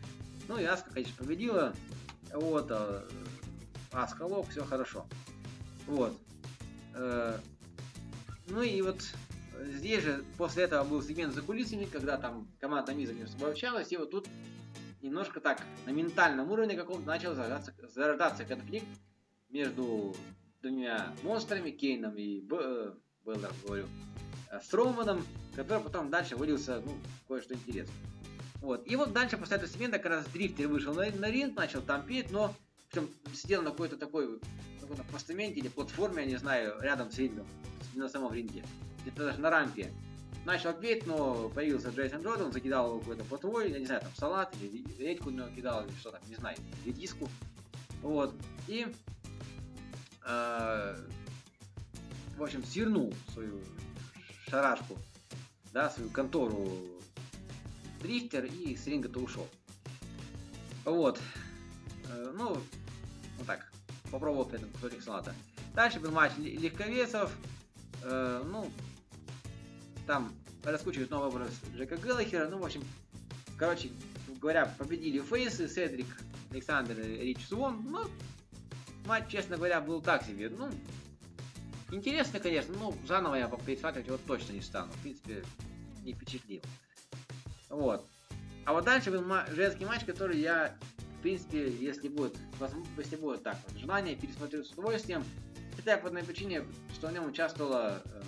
[0.47, 1.73] ну, и Аска, конечно, победила,
[2.33, 3.07] вот, а,
[3.91, 5.05] Аска лог, все хорошо,
[5.87, 6.17] вот,
[6.93, 7.37] Э,
[8.47, 9.01] ну и вот
[9.59, 13.55] здесь же после этого был сегмент за кулисами, когда там команда Миза между собой
[13.89, 14.27] и вот тут
[15.01, 18.87] немножко так на ментальном уровне каком-то начал зарождаться, зарождаться конфликт
[19.49, 20.15] между
[20.61, 22.93] двумя монстрами, Кейном и Б, э,
[23.25, 23.85] Беллер, говорю,
[24.51, 25.25] э, Строуманом,
[25.55, 26.95] который потом дальше вылился, ну,
[27.27, 27.95] кое-что интересное.
[28.63, 28.87] Вот.
[28.87, 32.01] И вот дальше после этого сегмента как раз Дрифтер вышел на, на ринг, начал там
[32.05, 32.55] петь, но
[32.89, 34.39] причем сидел на какой-то такой
[34.79, 37.45] каком-то постаменте или платформе, я не знаю, рядом с рингом,
[37.93, 38.63] не на самом ринге,
[39.01, 39.91] где-то даже на рампе.
[40.45, 44.55] Начал петь, но появился Джейсон Джордан, закидал его какой-то плотвой, я не знаю, там салат
[44.61, 47.27] или редьку на кидал, или что там, не знаю, редиску.
[48.01, 48.33] Вот.
[48.69, 48.87] И
[50.25, 50.97] э,
[52.37, 53.61] в общем, свернул свою
[54.49, 54.97] шарашку,
[55.73, 56.92] да, свою контору
[58.03, 59.47] дрифтер и с ринга-то ушел.
[60.85, 61.19] Вот.
[62.09, 62.49] Э, ну,
[63.37, 63.71] вот так
[64.11, 65.33] попробовал при этом кусочек салата.
[65.73, 67.35] Дальше был матч легковесов.
[68.03, 68.69] Э, ну,
[70.05, 72.47] там раскучивают новый образ Джека Гэллахера.
[72.49, 72.83] Ну, в общем,
[73.57, 73.89] короче
[74.39, 76.07] говоря, победили Фейсы, Седрик,
[76.51, 77.81] Александр Рич Суон.
[77.89, 78.01] Ну,
[79.05, 80.49] матч, честно говоря, был так себе.
[80.49, 80.69] Ну,
[81.91, 84.91] интересно, конечно, но заново я пересматривать его точно не стану.
[84.91, 85.43] В принципе,
[86.03, 86.61] не впечатлил.
[87.73, 88.07] Вот.
[88.65, 90.77] А вот дальше был женский матч, который я
[91.23, 92.35] принципе, если будет,
[92.97, 95.23] если будет так вот, желание, пересмотрю с удовольствием.
[95.75, 98.21] Хотя по одной причине, что в нем участвовала э,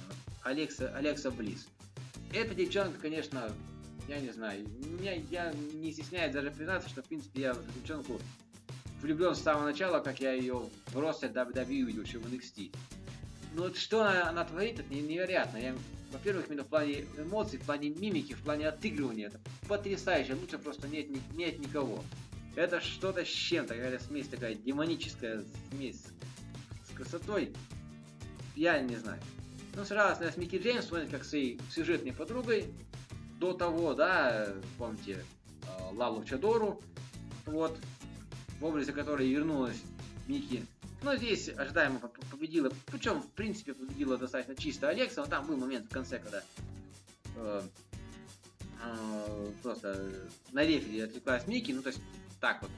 [0.44, 1.68] Алекса, Алекса Близ.
[2.34, 3.52] Эта девчонка, конечно,
[4.08, 8.20] я не знаю, меня, я не стесняюсь даже признаться, что, в принципе, я в девчонку
[9.02, 12.76] влюблен с самого начала, как я ее в росте WWE увидел в NXT.
[13.54, 15.58] Ну вот что она, она творит, это невероятно.
[15.58, 15.76] Я,
[16.16, 20.88] во-первых, именно в плане эмоций, в плане мимики, в плане отыгрывания, это потрясающе, лучше просто
[20.88, 22.04] нет, нет никого.
[22.56, 26.04] Это что-то с чем-то, какая-то смесь такая демоническая смесь
[26.90, 27.54] с красотой.
[28.56, 29.22] Я не знаю.
[29.76, 32.74] Ну, сразу с Микки Джеймс, вспомнить как своей сюжетной подругой.
[33.40, 34.48] До того, да,
[34.78, 35.22] помните,
[35.64, 36.82] э, Лалу Чадору,
[37.46, 37.78] вот,
[38.62, 39.82] в образе которой вернулась
[40.28, 40.66] Микки.
[41.06, 42.00] Но здесь ожидаемо
[42.32, 46.44] победила, причем, в принципе, победила достаточно чисто Алекса, но там был момент в конце, когда
[47.36, 47.62] э,
[48.84, 50.12] э, просто
[50.52, 52.02] на рефери отвлеклась Микки, ну, то есть
[52.42, 52.72] так вот.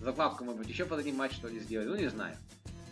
[0.00, 2.36] Закладку, может быть, еще под один матч что ли сделать, ну не знаю.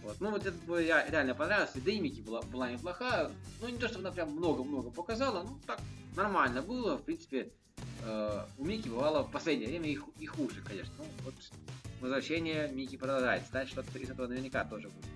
[0.04, 0.20] Вот.
[0.20, 1.74] Ну, вот это мне реально понравилось.
[1.74, 3.32] И да и Мики была, была неплохая.
[3.60, 5.80] Ну, не то, чтобы она прям много-много показала, ну, так,
[6.14, 6.98] нормально было.
[6.98, 7.50] В принципе,
[8.04, 10.92] э, у Мики бывало в последнее время и, и хуже, конечно.
[10.98, 11.34] Ну, вот
[12.00, 13.52] возвращение Мики продолжается.
[13.52, 15.06] Дальше что-то из этого наверняка тоже будет.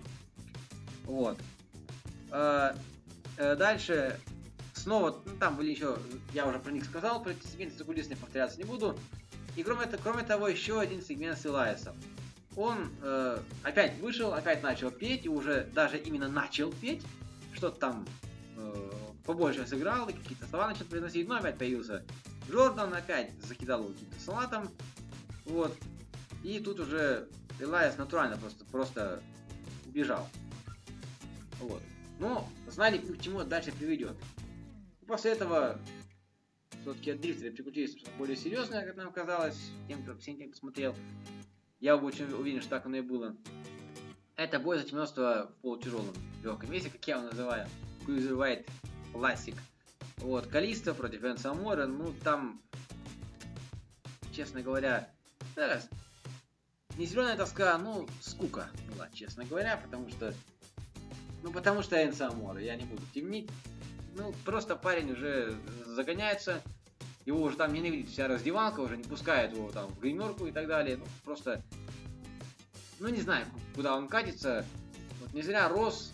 [1.04, 1.38] Вот.
[2.30, 2.74] Э,
[3.36, 4.18] э, дальше
[4.74, 5.96] снова, ну, там были еще,
[6.32, 8.98] я уже про них сказал, про эти сегменты закулисные повторяться не буду.
[9.56, 11.94] И кроме, кроме того, еще один сегмент с Илайсом.
[12.56, 17.02] Он э, опять вышел, опять начал петь, и уже даже именно начал петь,
[17.54, 18.06] что-то там
[18.56, 18.90] э,
[19.24, 22.04] побольше сыграл, и какие-то слова начал произносить, но опять появился
[22.50, 24.70] Джордан, опять закидал его каким-то салатом,
[25.46, 25.74] вот.
[26.42, 27.28] И тут уже
[27.60, 29.22] Элайс натурально просто, просто
[29.86, 30.28] убежал.
[31.60, 31.82] Вот.
[32.18, 34.16] Но знали, к чему дальше приведет.
[35.06, 35.78] После этого
[36.82, 40.94] все-таки от дрифтера переключились более серьезное, как нам казалось, тем, кто, всем тем, кто смотрел.
[41.80, 43.36] Я очень уверен, что так оно и было.
[44.36, 47.68] Это бой за чемпионство в полутяжелом легком весе, как я его называю.
[48.06, 48.68] Cruiserweight
[49.12, 49.56] Classic.
[50.18, 52.60] Вот, Калиста против Энса Амора, ну там,
[54.32, 55.10] честно говоря,
[55.56, 55.80] да,
[56.96, 60.34] не зеленая тоска, ну, скука была, честно говоря, потому что,
[61.42, 63.48] ну, потому что Энса Амора, я не буду темнить,
[64.14, 66.62] ну, просто парень уже загоняется,
[67.24, 70.66] его уже там ненавидит вся раздевалка, уже не пускает его там в гримерку и так
[70.66, 70.96] далее.
[70.96, 71.62] Ну, просто,
[72.98, 74.64] ну, не знаю, куда он катится.
[75.20, 76.12] Вот не зря рос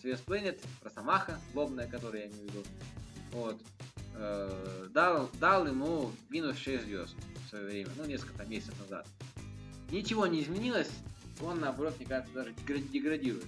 [0.00, 2.64] Свес Планет, Росомаха, лобная, которую я имею в виду.
[3.32, 3.60] Вот.
[4.14, 9.06] Э, дал, дал ему минус 6 звезд в свое время, ну, несколько месяцев назад.
[9.90, 10.90] Ничего не изменилось,
[11.40, 12.52] он, наоборот, мне кажется, даже
[12.92, 13.46] деградирует.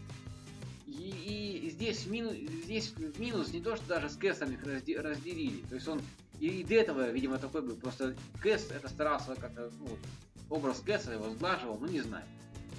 [0.87, 5.63] И, и здесь, минус, здесь минус не то, что даже с Кэсом их разделили.
[5.69, 6.01] То есть он
[6.41, 7.77] и до этого, видимо, такой был.
[7.77, 9.99] Просто Кэс это старался как-то, ну,
[10.49, 12.25] образ Кэса его сглаживал, ну не знаю.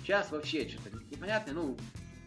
[0.02, 1.54] Сейчас вообще что-то непонятное.
[1.54, 1.78] Ну,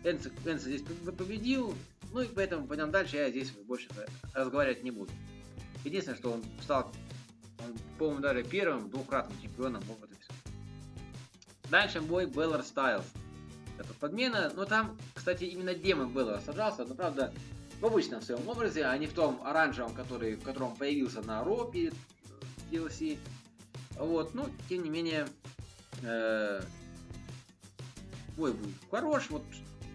[0.05, 0.83] Энса, здесь
[1.17, 1.75] победил,
[2.13, 3.89] ну и поэтому пойдем дальше, я здесь больше
[4.35, 5.11] разговаривать не буду.
[5.85, 6.93] Единственное, что он стал,
[7.59, 10.12] он, по-моему, даже первым двукратным чемпионом, все.
[11.73, 13.07] Дальше бой Беллар Стайлз.
[13.79, 17.33] Это подмена, но там, кстати, именно демон Беллар сажался, но правда,
[17.81, 21.65] в обычном своем образе, а не в том оранжевом, который, в котором появился на Ро
[21.65, 21.95] перед
[22.71, 23.17] DLC.
[23.99, 25.27] Вот, ну, тем не менее,
[26.03, 26.61] э,
[28.37, 29.31] бой был хорош.
[29.31, 29.45] Вот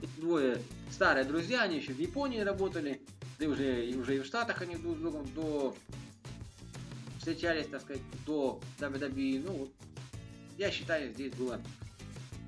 [0.02, 0.60] эти двое
[0.90, 3.04] старые друзья, они еще в Японии работали,
[3.38, 5.76] да и уже, и уже и в Штатах они друг с другом до
[7.20, 9.44] встречались, так сказать, до WWE.
[9.46, 9.70] Ну,
[10.58, 11.62] я считаю, здесь было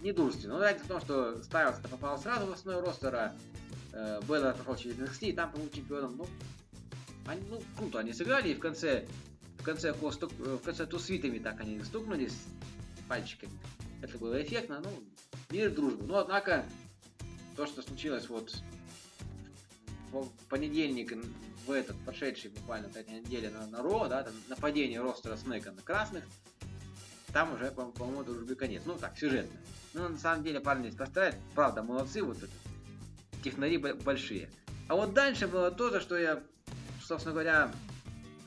[0.02, 0.56] недружественно.
[0.56, 3.36] Но разница в том, что Стайлс попал сразу в основной ростер, а
[3.94, 6.18] э, Бэллар прошел через NXT, и там был чемпионом.
[6.18, 6.28] Ну,
[7.26, 9.08] они, ну, круто они сыграли, и в конце,
[9.60, 12.38] в конце, стук, э, в конце тусвитами так они стукнулись
[13.08, 13.54] пальчиками.
[14.02, 14.92] Это было эффектно, ну,
[15.50, 16.06] мир дружбы.
[16.06, 16.66] Но, однако,
[17.56, 18.56] то, что случилось вот
[20.12, 21.14] в понедельник,
[21.68, 25.82] в этот прошедший буквально этой неделе на, на Ро, да, там, нападение ростера Снейка на
[25.82, 26.24] красных,
[27.34, 28.84] там уже, по-моему, дружбы конец.
[28.86, 29.58] Ну, так, сюжетно.
[29.94, 32.52] Ну, на самом деле, парни здесь поставят, правда, молодцы, вот это
[33.44, 34.50] технари большие.
[34.88, 36.42] А вот дальше было то, за что я,
[37.02, 37.72] собственно говоря,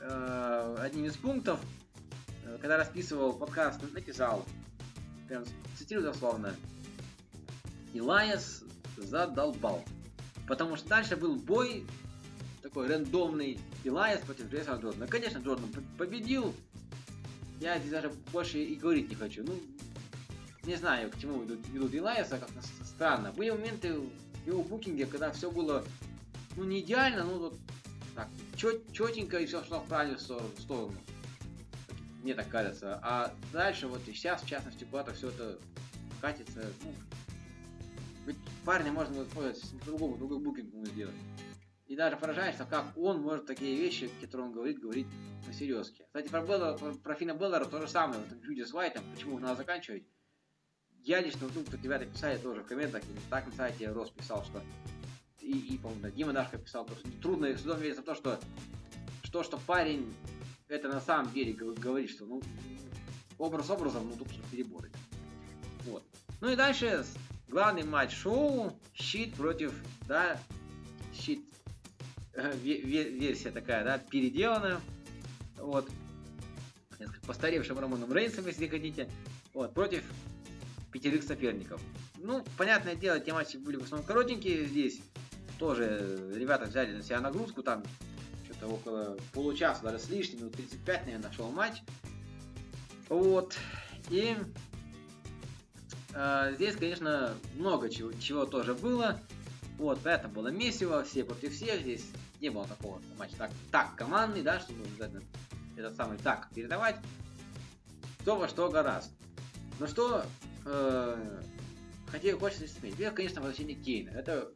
[0.01, 1.59] э, одним из пунктов,
[2.45, 4.45] э, когда расписывал подкаст, написал,
[5.27, 5.43] прям
[5.77, 6.53] цитирую дословно,
[7.93, 8.63] Илайас
[8.97, 9.83] задолбал.
[10.47, 11.85] Потому что дальше был бой
[12.61, 15.07] такой рандомный Илайас против Джейсона Джордана.
[15.07, 16.53] Конечно, Джордан победил.
[17.59, 19.43] Я здесь даже больше и говорить не хочу.
[19.43, 19.59] Ну,
[20.65, 22.49] не знаю, к чему ведут, ведут Илайаса, как
[22.85, 23.31] странно.
[23.31, 23.99] Были моменты
[24.45, 25.83] его букинге, когда все было,
[26.55, 27.57] ну, не идеально, ну, вот
[28.15, 30.95] так, чет, четенько и все шло в правильную сторону.
[32.21, 32.99] Мне так кажется.
[33.03, 35.59] А дальше, вот и сейчас, в частности, куда-то все это
[36.21, 36.93] катится, ну,
[38.25, 41.15] ведь парня можно использовать по-другому, другой букинг сделать.
[41.87, 45.07] И даже поражаешься, как он может такие вещи, которые он говорит, говорить
[45.45, 46.05] на серьезке.
[46.05, 49.37] Кстати, про, Белла, про, Фина Беллера то же самое, в этом интервью с Вайтом, почему
[49.39, 50.03] надо заканчивать.
[51.01, 54.43] Я лично, ну, тут ребята писали тоже в комментах, и так на сайте Рос писал,
[54.45, 54.61] что
[55.41, 58.39] и, и по-моему, Дима Дашка писал, что трудно с судом верится в то, что,
[59.23, 60.13] что, что парень
[60.69, 62.41] это на самом деле говорит, что, ну,
[63.37, 64.89] образ образом, ну, тут переборы.
[65.85, 66.03] Вот.
[66.39, 67.05] Ну и дальше
[67.49, 69.73] главный матч шоу, щит против,
[70.07, 70.39] да,
[71.13, 71.41] щит,
[72.63, 74.81] версия такая, да, переделанная,
[75.57, 75.89] вот,
[77.25, 79.09] постаревшим Романом Рейнсом, если хотите,
[79.53, 80.03] вот, против
[80.91, 81.81] пятерых соперников.
[82.17, 85.01] Ну, понятное дело, те матчи были в основном коротенькие здесь.
[85.59, 87.83] Тоже ребята взяли на себя нагрузку, там
[88.45, 91.81] что-то около получаса, даже с лишним, минут 35, наверное, шел матч.
[93.09, 93.55] Вот.
[94.09, 94.35] И
[96.13, 99.19] э, здесь, конечно, много чего, чего тоже было.
[99.77, 101.81] Вот, это было месиво, все против всех.
[101.81, 102.05] Здесь
[102.43, 105.23] не было такого матча так, так командный, да, что нужно
[105.77, 106.97] этот, самый так передавать.
[108.19, 109.11] Кто во что гораст.
[109.79, 110.25] Ну что,
[110.65, 111.41] э,
[112.11, 112.97] хотел, хочется отметить.
[112.97, 114.09] Первое, конечно, возвращение Кейна.
[114.09, 114.51] Это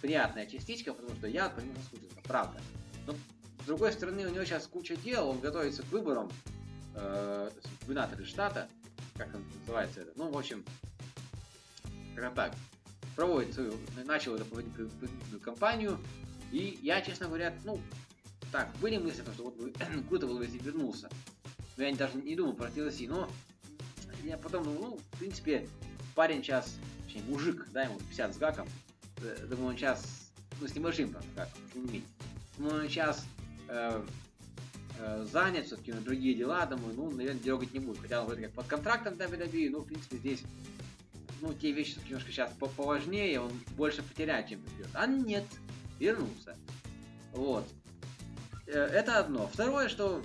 [0.00, 2.60] приятная частичка, потому что я по нему соскучился, правда.
[3.06, 3.14] Но,
[3.62, 6.28] с другой стороны, у него сейчас куча дел, он готовится к выборам
[6.96, 7.50] э,
[7.82, 8.68] губернатора штата,
[9.16, 10.12] как он называется это.
[10.16, 10.64] Ну, в общем,
[12.16, 12.54] как так,
[13.14, 15.98] проводит свою, начал эту предвыборную кампанию,
[16.52, 17.80] и я, честно говоря, ну,
[18.52, 19.56] так, были мысли, что вот
[20.08, 21.08] круто было, если вернулся.
[21.78, 23.28] Но я даже не думал про TLC, но
[24.22, 25.66] я потом думал, ну, в принципе,
[26.14, 28.68] парень сейчас, точнее, мужик, да, ему 50 с гаком,
[29.22, 33.24] э, думаю, он сейчас, ну, с небольшим, там, как, думаю, он сейчас
[33.68, 34.04] э,
[34.98, 37.98] э, занят все-таки на другие дела, думаю, ну, наверное, дергать не будет.
[37.98, 40.42] Хотя он вроде как под контрактом WWE, ну, в принципе, здесь,
[41.40, 44.88] ну, те вещи немножко сейчас поважнее, он больше потеряет, чем придет.
[44.92, 45.44] А нет,
[46.02, 46.56] вернулся.
[47.32, 47.64] Вот.
[48.66, 49.46] Э, это одно.
[49.46, 50.22] Второе, что,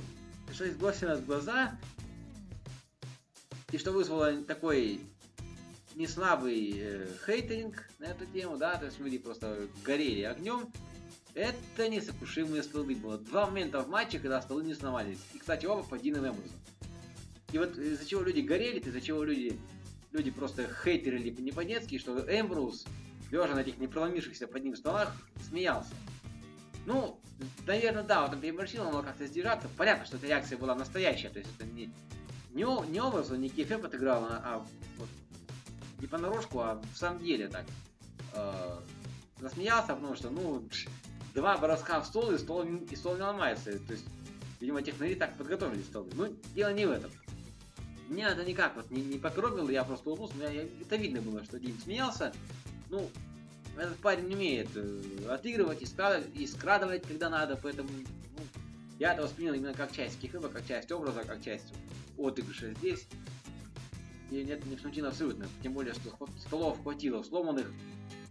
[0.52, 1.78] что из бросилось в глаза,
[3.72, 5.02] и что вызвало такой
[5.96, 10.72] не слабый э, хейтеринг на эту тему, да, то есть люди просто горели огнем.
[11.34, 12.96] Это несокрушимые столбы.
[12.96, 15.20] Было два момента в матче, когда столы не сломались.
[15.34, 16.54] И, кстати, оба по Дину Эмбрузу.
[17.52, 19.60] И вот из-за чего люди горели, из-за чего люди,
[20.12, 22.86] люди просто хейтерили не по-детски, что Эмбрус,
[23.30, 25.16] лежа на этих не проломившихся под ним столах,
[25.48, 25.94] смеялся.
[26.86, 27.20] Ну,
[27.66, 29.68] наверное, да, вот он переборщил, он мог как-то сдержаться.
[29.78, 31.92] Понятно, что эта реакция была настоящая, то есть это не,
[32.54, 34.66] не, не образ, он не Кефеп отыграл, а, а
[34.98, 35.10] вот,
[36.00, 37.66] не понарошку, а в самом деле так.
[38.34, 38.78] Э,
[39.40, 40.64] засмеялся, потому что, ну,
[41.34, 43.78] два броска в стол, и стол, и стол не ломается.
[43.80, 44.06] То есть,
[44.60, 46.10] видимо, технари так подготовили столы.
[46.14, 47.12] Ну, дело не в этом.
[48.10, 51.44] Меня это никак вот не, не покоробило, я просто улыбнулся, меня, я, это видно было,
[51.44, 52.34] что Дим смеялся.
[52.90, 53.10] Ну,
[53.78, 58.44] этот парень умеет э, отыгрывать и, скрадывать, и скрадывать, когда надо, поэтому ну,
[59.00, 61.74] я это воспринял именно как часть кикэба, как часть образа, как часть
[62.18, 63.08] отыгрыша здесь.
[64.32, 65.48] И нет, не смутило абсолютно.
[65.64, 67.72] Тем более, что столов хватило сломанных.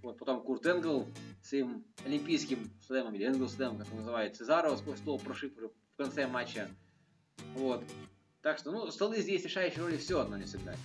[0.02, 1.08] Вот, потом Курт Энгл
[1.42, 5.96] с своим олимпийским слэмом, или Энгл слэм, как он называет, Цезаро сквозь стол прошиб в
[5.96, 6.68] конце матча.
[7.54, 7.82] Вот.
[8.42, 10.78] Так что, ну, столы здесь решающие роли все одно не сыграли.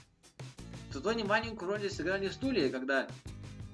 [0.92, 3.08] Зато не маленькую роль сыграли стулья, когда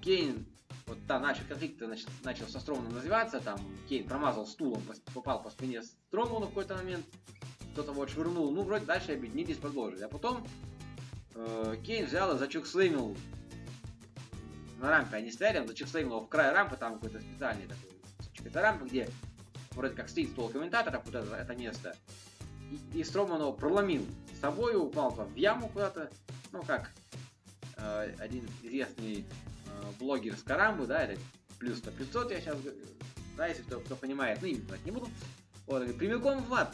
[0.01, 0.45] Кейн
[0.87, 4.81] вот там начал конфликт начал, начал со Строманом развиваться, там Кейн промазал стулом,
[5.13, 7.05] попал по спине Строману в какой-то момент,
[7.73, 10.03] кто-то вот швырнул, ну, вроде дальше объединились, продолжили.
[10.03, 10.47] А потом
[11.35, 13.15] э, Кейн взял и зачукслеймил
[14.79, 17.97] на рампе они стояли, он зачукслеймил его в край рампы, там какой-то специальный такой
[18.45, 19.09] это рампа, где
[19.71, 21.95] вроде как стоит стол комментаторов, вот это, это место.
[22.71, 26.09] И, и Строман его проломил с собой, упал в яму куда-то,
[26.51, 26.91] ну как
[27.77, 29.25] э, один известный
[29.99, 31.19] блогер с Карамбы, да, это
[31.59, 32.57] плюс 100 500 я сейчас,
[33.35, 35.09] да, если кто, кто понимает, ну, имя не буду.
[35.65, 36.73] Вот, прямиком в ад,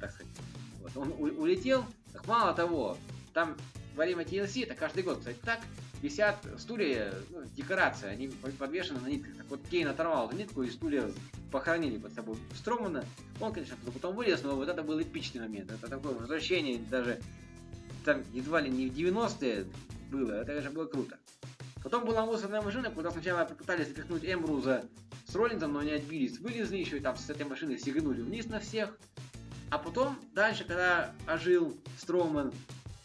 [0.00, 0.32] так сказать.
[0.80, 2.96] Вот, он у, улетел, так мало того,
[3.34, 3.56] там
[3.94, 5.60] во время TLC, это каждый год, кстати, так,
[6.02, 9.36] висят стулья, ну, декорации, они подвешены на нитках.
[9.36, 11.10] Так вот Кейн оторвал эту нитку и стулья
[11.50, 13.04] похоронили под собой Стромана.
[13.40, 15.70] Он, конечно, потом вылез, но вот это был эпичный момент.
[15.70, 17.20] Это такое возвращение даже
[18.04, 19.66] там едва ли не в 90-е
[20.10, 21.18] было, это, конечно, было круто.
[21.86, 24.84] Потом была мусорная машина, куда сначала попытались запихнуть Эмбруза
[25.24, 28.58] с Роллинзом, но они отбились, вылезли еще и там с этой машины сиганули вниз на
[28.58, 28.98] всех.
[29.70, 32.52] А потом, дальше, когда ожил Строман,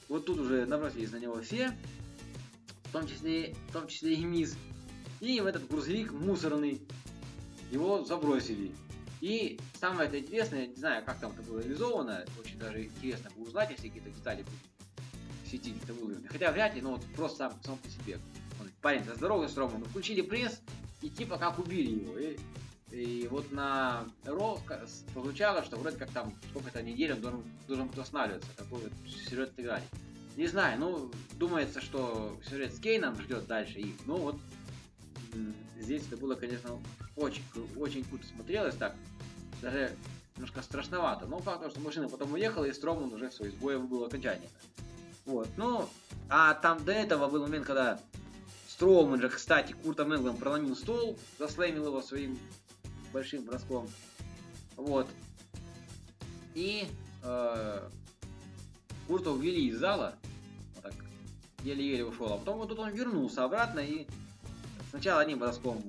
[0.10, 1.78] вот тут уже набросились на него все,
[2.86, 4.58] в том числе, в том числе и Миз.
[5.20, 6.82] И в этот грузовик мусорный
[7.70, 8.72] его забросили.
[9.20, 13.44] И самое это интересное, не знаю, как там это было реализовано, очень даже интересно бы
[13.44, 14.44] узнать, если какие-то детали
[15.44, 16.28] в сети где-то выложены.
[16.30, 18.18] Хотя вряд ли, но вот просто сам, сам по себе.
[18.82, 20.60] Он, парень, за здоровый Строма, ну включили пресс,
[21.02, 22.18] и типа как убили его.
[22.18, 22.38] И,
[22.92, 24.60] и вот на Ро
[25.14, 28.50] прозвучало, что вроде как там сколько-то недель он должен, должен восстанавливаться.
[28.58, 29.84] Такой вот сюжет играли.
[30.36, 33.96] Не знаю, ну, думается, что сюжет с Кейном ждет дальше их.
[34.06, 34.38] Ну вот,
[35.80, 36.80] здесь это было, конечно,
[37.16, 37.44] очень,
[37.78, 38.96] очень круто смотрелось так.
[39.62, 39.96] Даже
[40.36, 41.28] немножко страшновато.
[41.28, 44.50] Но факт, что машина потом уехала, и Строман уже все, из боя был окончательно.
[45.26, 45.88] Вот, ну,
[46.30, 48.00] а там до этого был момент, когда
[48.82, 52.40] Строуман же, кстати, Куртом Энглом проломил стол, заслеймил его своим
[53.14, 53.88] большим броском.
[54.76, 55.08] Вот.
[56.56, 56.88] И
[57.22, 57.90] э,
[59.06, 60.16] Курта увели из зала,
[60.74, 60.96] вот так,
[61.64, 64.08] еле-еле ушел, а потом вот тут он вернулся обратно и
[64.90, 65.84] сначала одним броском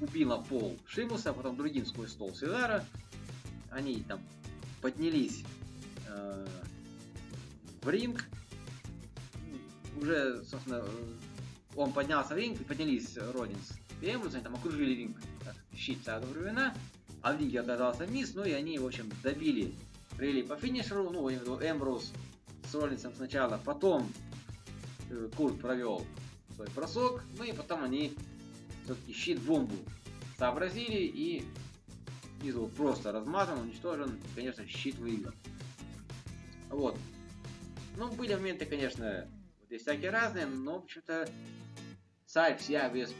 [0.00, 2.84] убил на пол Шимуса, а потом другим сквозь стол Сезара.
[3.70, 4.18] Они там
[4.80, 5.44] поднялись
[6.08, 6.46] э,
[7.82, 8.24] в ринг.
[9.96, 10.84] уже, собственно,
[11.76, 16.00] он поднялся в ринг, и поднялись Родинс и Эмбрус, они там окружили ринг, как щит
[16.00, 16.74] старого времена,
[17.22, 19.74] а в ринге оказался Мисс, ну и они, в общем, добили,
[20.16, 22.12] привели по финишеру, ну, Эмбрус
[22.68, 24.10] с Роллинсом сначала, потом
[25.08, 26.04] э, Курт провел
[26.56, 28.12] свой бросок, ну и потом они
[28.84, 29.76] все-таки щит-бомбу
[30.36, 31.44] сообразили и
[32.40, 35.32] снизу просто размазан, уничтожен, конечно, щит выиграл.
[36.70, 36.98] Вот.
[37.96, 39.28] Ну, были моменты, конечно,
[39.72, 41.28] есть всякие разные, но, в общем-то,
[42.26, 43.14] сайт вся без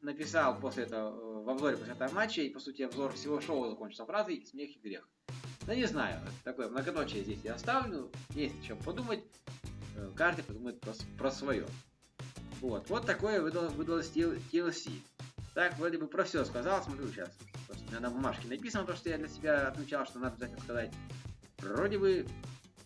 [0.00, 4.04] написал после этого, в обзоре после этого матча, и, по сути, обзор всего шоу закончился
[4.06, 5.08] фразой «Смех и грех».
[5.66, 9.24] Ну, не знаю, такое многоточие здесь я оставлю, есть о чем подумать,
[9.96, 11.66] э, каждый подумает про, про свое.
[12.60, 14.90] Вот, вот такое выдалось, выдалось TLC.
[15.54, 17.30] Так, вроде бы про все сказал, смотрю сейчас.
[17.66, 20.62] Просто у меня на бумажке написано то, что я для себя отмечал, что надо обязательно
[20.62, 20.92] сказать.
[21.58, 22.26] Вроде бы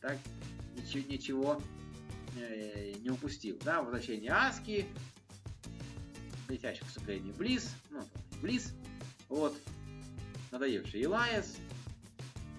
[0.01, 0.19] так
[0.79, 1.63] ничего, ничего
[2.37, 3.59] э, не упустил.
[3.65, 4.87] Да, возвращение Аски,
[6.49, 8.03] летящее выступление Близ, ну,
[8.41, 8.73] Близ,
[9.29, 9.57] вот,
[10.51, 11.57] надоевший Илайс,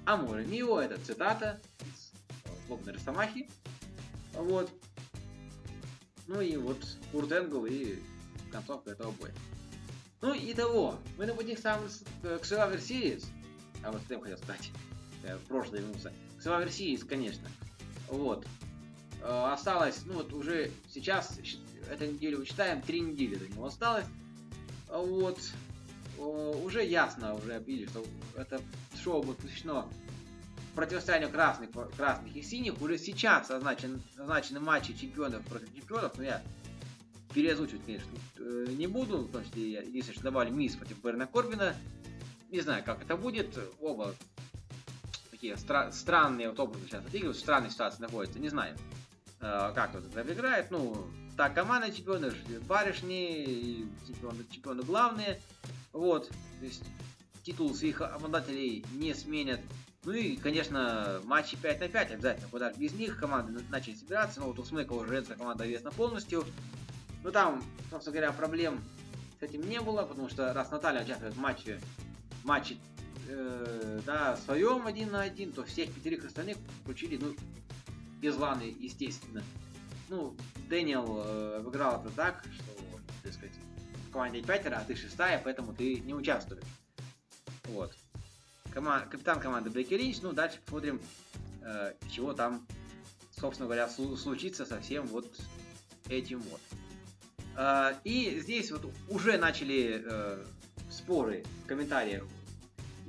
[0.05, 2.11] Амура Мио, это цитата из
[2.67, 3.49] Злобной Росомахи,
[4.34, 4.72] вот,
[6.28, 7.99] ну и вот Курт Энгл и
[8.51, 9.34] концовка этого боя.
[10.22, 11.80] Ну и того, мы на пути к, сам,
[12.22, 13.26] к Survivor Series,
[13.84, 14.72] а вот тем хотел сказать,
[15.24, 17.47] я в прошлое вернулся, к Survivor Series, конечно,
[18.10, 18.45] вот,
[19.22, 21.39] э, осталось, ну вот уже сейчас,
[21.89, 24.05] эту неделю вычитаем, три недели до него осталось,
[24.88, 25.39] вот,
[26.18, 28.03] уже ясно, уже обидели, что
[28.36, 28.62] это
[29.01, 29.88] шоу будет посвящено
[30.76, 32.82] противостоянию красных, красных и синих.
[32.82, 36.41] Уже сейчас означен, означены матчи чемпионов против чемпионов, но я
[37.34, 38.07] переозвучивать, конечно,
[38.38, 41.76] э, не буду, потому что я единственное, что добавили Мисс против Берна Корбина.
[42.49, 43.57] Не знаю, как это будет.
[43.80, 44.16] Оба
[45.40, 48.40] такие стра- странные вот образы сейчас отыгрывают, в странной ситуации находятся.
[48.40, 48.76] Не знаю,
[49.40, 50.70] э, как тут это играет.
[50.70, 52.34] Ну, так, команда чемпионы,
[52.68, 55.40] барышни, чемпионы, чемпионы главные.
[55.94, 56.84] Вот, то есть
[57.44, 59.62] титул своих обладателей не сменят.
[60.04, 64.42] Ну и, конечно, матчи 5 на 5 обязательно, куда без них команды начали собираться.
[64.42, 66.44] Ну вот у Смека уже женская команда известна полностью.
[67.24, 68.82] Ну там, собственно говоря, проблем
[69.40, 71.80] с этим не было, потому что раз Наталья участвует в матче,
[72.44, 72.78] матче
[73.30, 77.36] э, да, своем один на один, то всех пятерых остальных включили, ну,
[78.21, 79.43] без Ланы, естественно.
[80.09, 80.36] Ну,
[80.69, 83.53] Дэниел э, обыграл это так, что, так сказать,
[84.07, 86.63] в команде пятеро, а ты шестая, поэтому ты не участвуешь.
[87.65, 87.95] Вот.
[88.73, 91.01] Кома капитан команды Бекки Линч, ну, дальше посмотрим,
[91.61, 92.65] э, чего там,
[93.32, 95.39] собственно говоря, случится со всем вот
[96.09, 96.61] этим вот.
[97.55, 100.45] А, и здесь вот уже начали э,
[100.89, 102.23] споры в комментариях,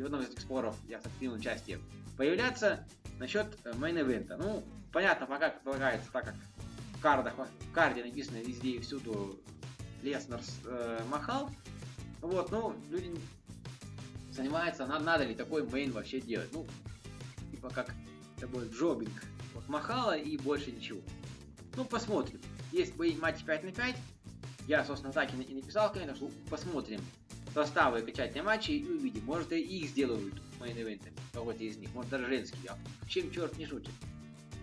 [0.00, 1.78] и в одном из этих споров я принял участие,
[2.16, 2.86] появляться
[3.18, 4.38] насчет main event а.
[4.38, 6.34] Ну, понятно, пока предполагается, так как
[6.96, 9.38] в, card ах, в card е написано везде и всюду
[10.02, 11.50] Леснар э, Махал,
[12.22, 13.14] вот, ну, люди
[14.32, 16.48] занимаются, надо, надо ли такой main вообще делать.
[16.52, 16.66] Ну,
[17.50, 17.92] типа как
[18.38, 19.22] такой jobbing.
[19.52, 21.02] Вот Махала и больше ничего.
[21.76, 22.40] Ну, посмотрим.
[22.72, 23.96] Есть бои матч 5 на 5,
[24.66, 27.02] я, собственно, так и написал, конечно, что посмотрим
[27.54, 29.24] составы окончательные матчи и увидим.
[29.24, 31.92] Может, и их сделают main event ами, какой-то из них.
[31.94, 32.68] Может, даже женский.
[32.68, 32.78] А
[33.08, 33.92] чем черт не шутит.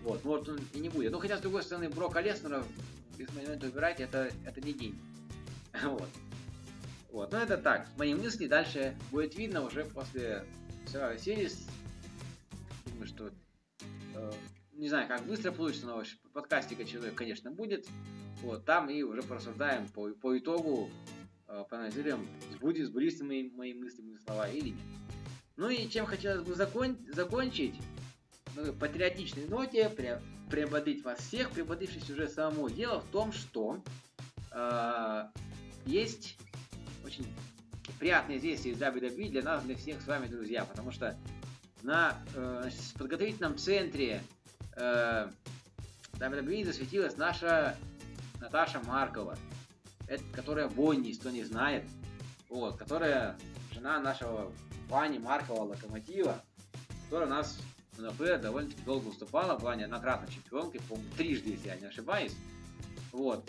[0.02, 1.12] Вот, может, он и не будет.
[1.12, 2.64] Ну, хотя, с другой стороны, Брока Леснара
[3.18, 4.98] из main event а убирать, это, это не дело.
[5.82, 6.08] Вот.
[7.10, 10.44] Вот, ну это так, мои мысли дальше будет видно уже после
[10.86, 11.68] Survivor Series.
[12.84, 13.30] Думаю, что
[14.14, 14.32] э,
[14.74, 16.02] не знаю, как быстро получится, но
[16.34, 17.86] подкастика человек, конечно, будет.
[18.42, 20.90] Вот, там и уже порассуждаем по, по итогу,
[21.48, 24.78] э, поанализируем, сбудет, сбылись мои, мои мысли, мои слова или нет.
[25.56, 27.74] Ну и чем хотелось бы закон, закончить,
[28.54, 30.20] ну, патриотичной ноте, при,
[30.50, 32.68] приободрить вас всех, приободрившись уже самому.
[32.70, 33.82] Дело в том, что
[34.52, 35.24] э,
[35.84, 36.36] есть
[37.04, 37.26] очень
[37.98, 41.16] приятное известие из WWE для нас, для всех с вами, друзья, потому что
[41.82, 44.22] на э, подготовительном центре
[44.76, 45.28] э,
[46.14, 47.76] WWE засветилась наша
[48.40, 49.36] Наташа Маркова,
[50.32, 51.84] которая Бонни, кто не знает,
[52.48, 53.38] вот, которая
[53.72, 54.52] жена нашего
[54.88, 56.42] Вани Маркова Локомотива,
[57.04, 57.58] которая у нас
[57.92, 62.34] в НФ довольно-таки долго выступала, была неоднократно чемпионкой, по-моему, трижды, если я не ошибаюсь.
[63.12, 63.48] Вот.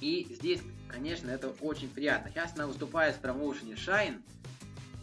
[0.00, 2.30] И здесь, конечно, это очень приятно.
[2.30, 4.20] Сейчас она выступает в промоушене Shine.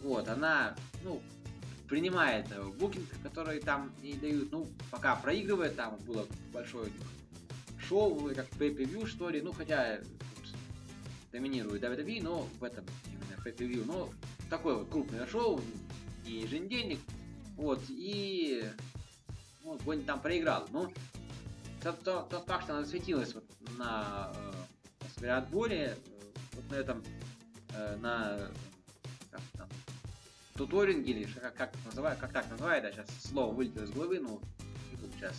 [0.02, 1.20] Вот, она, ну,
[1.88, 6.90] принимает э, букинг, который там ей дают, ну, пока проигрывает, там было большое
[7.78, 9.98] шоу, как pay-per-view, что ли, ну, хотя
[11.34, 14.08] доминирует WWE, но в этом именно pay-per-view, но
[14.48, 15.60] такое вот крупное шоу,
[16.24, 17.00] и еженедельник,
[17.56, 18.64] вот, и
[19.64, 20.92] ну, Бонни там проиграл, но
[21.82, 23.44] тот, тот, тот факт, что она засветилась вот
[23.76, 24.32] на
[25.20, 25.96] э, отборе, э,
[26.52, 27.04] вот на этом,
[27.70, 28.38] э, на
[29.32, 29.68] как, там,
[30.54, 34.40] туторинге или как, как, называют, как так называют, да, сейчас слово вылетело из головы, ну,
[35.16, 35.34] сейчас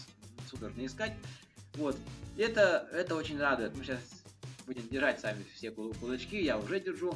[0.49, 1.13] судорожно искать.
[1.75, 1.97] Вот,
[2.37, 3.75] это, это очень радует.
[3.75, 4.24] Мы сейчас
[4.65, 7.15] будем держать сами все кулачки, я уже держу.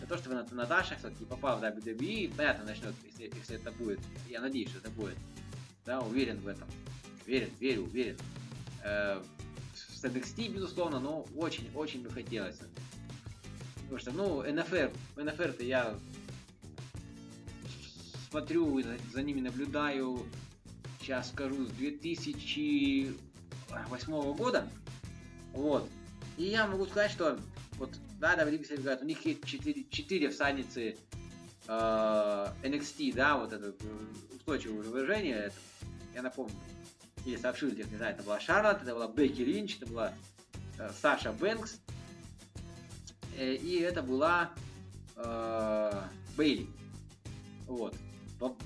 [0.00, 4.00] За то, что вы Наташа, кстати, попал в WWE, понятно, начнет, если, если это будет.
[4.28, 5.16] Я надеюсь, что это будет.
[5.86, 6.68] Да, уверен в этом.
[7.24, 8.16] Уверен, верю, уверен.
[8.82, 9.22] Э,
[9.74, 12.58] с NXT, безусловно, но очень-очень бы хотелось.
[13.76, 15.94] Потому что, ну, НФР, НФР-то я
[18.30, 20.26] смотрю, за ними наблюдаю,
[21.00, 24.68] сейчас скажу, с 2008 года.
[25.52, 25.88] Вот.
[26.36, 27.38] И я могу сказать, что
[27.78, 30.96] вот, да, WWE говорят, у них есть 4, 4 всадницы
[31.66, 35.56] э, NXT, да, вот это э, устойчивое выражение, это,
[36.14, 36.54] я напомню,
[37.24, 40.12] или сообщил, тех не знаю, это была Шарлотт, это была Бекки Линч, это была
[40.78, 41.80] э, Саша Бэнкс,
[43.36, 44.52] э, и это была
[45.16, 46.02] э,
[46.36, 46.66] Бейли.
[47.66, 47.96] Вот.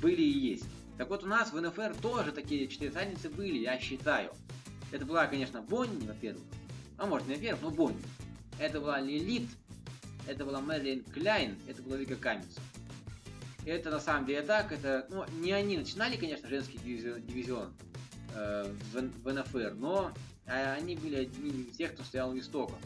[0.00, 0.64] Были и есть.
[0.96, 4.32] Так вот, у нас в НФР тоже такие четыре задницы были, я считаю.
[4.90, 6.42] Это была, конечно, Бонни, во-первых.
[6.98, 8.02] А может, не во-первых, но Бонни.
[8.58, 9.48] Это была Лилит,
[10.26, 12.56] это была Мэрилин Кляйн, это была Вика Каминс.
[13.66, 17.72] Это на самом деле так, это, ну, не они начинали, конечно, женский дивизион, дивизион
[18.34, 20.12] э, в, НФР, но
[20.46, 22.78] э, они были одними из тех, кто стоял у истоков.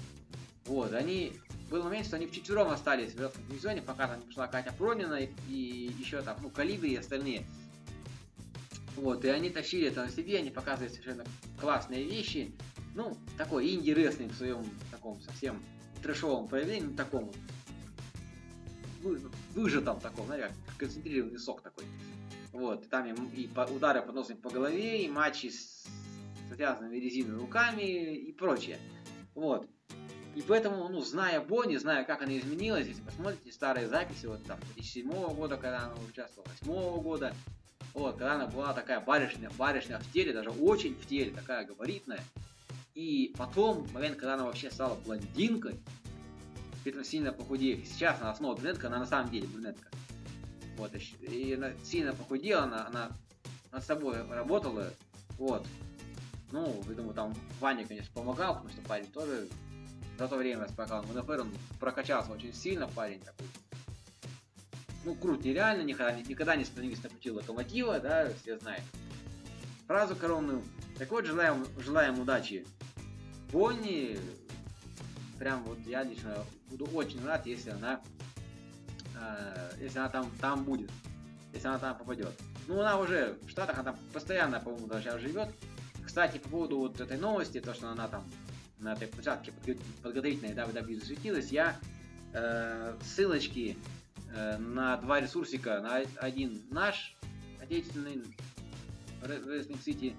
[0.65, 1.35] Вот, они,
[1.71, 5.29] был момент, что они вчетвером остались в этом дивизионе, пока там пришла Катя Пронина и,
[5.49, 7.45] и еще там, ну, Калибри и остальные.
[8.97, 11.25] Вот, и они тащили это на себе, они показывали совершенно
[11.61, 12.53] классные вещи.
[12.95, 15.63] Ну, такой инди-рестлинг в своем таком совсем
[16.03, 17.31] трэшовом проявлении, ну, таком
[19.03, 19.21] вы,
[19.55, 21.85] выжатом таком, как концентрированный сок такой.
[22.53, 25.85] Вот, там и, и по, удары под носом по голове, и матчи с,
[26.51, 28.79] с связанными резиновыми руками и прочее.
[29.35, 29.69] Вот.
[30.35, 34.59] И поэтому, ну, зная Бонни, зная, как она изменилась, если посмотрите старые записи, вот там,
[34.75, 37.35] 2007 года, когда она участвовала, 2008 года,
[37.95, 42.23] вот, когда она была такая барышня, барышня в теле, даже очень в теле, такая габаритная.
[42.95, 45.81] И потом, момент, когда она вообще стала блондинкой,
[46.83, 47.87] при сильно похудев.
[47.87, 49.89] Сейчас она снова брюнетка, она на самом деле брюнетка.
[50.77, 53.11] Вот, и она сильно похудела, она, она
[53.71, 54.91] над собой работала,
[55.39, 55.67] вот.
[56.53, 59.47] Ну, я думаю, там Ваня, конечно, помогал, потому что парень тоже
[60.19, 61.05] за то время скакал.
[61.07, 63.47] Но, например, он прокачался очень сильно, парень такой.
[65.05, 68.85] Ну, крут нереально, никогда, никогда не становился на пути локомотива, да, все знают.
[69.87, 70.63] Фразу коронную.
[70.99, 72.67] Так вот, желаем, желаем удачи
[73.53, 74.19] Бонни.
[75.39, 78.01] Прям вот я лично буду очень рад, если она
[79.21, 80.91] Э, если она там, там будет,
[81.53, 82.33] если она там попадет.
[82.67, 85.49] Ну, она уже в Штатах, она постоянно, по-моему, даже сейчас живет.
[86.05, 88.25] Кстати, по поводу вот этой новости, то, что она там
[88.79, 89.53] на этой площадке
[90.03, 91.79] подготовительной WWE засветилась, я
[92.33, 93.77] э, ссылочки
[94.35, 97.17] э, на два ресурсика, на один наш,
[97.61, 98.23] отечественный,
[99.23, 100.15] Wrestling City,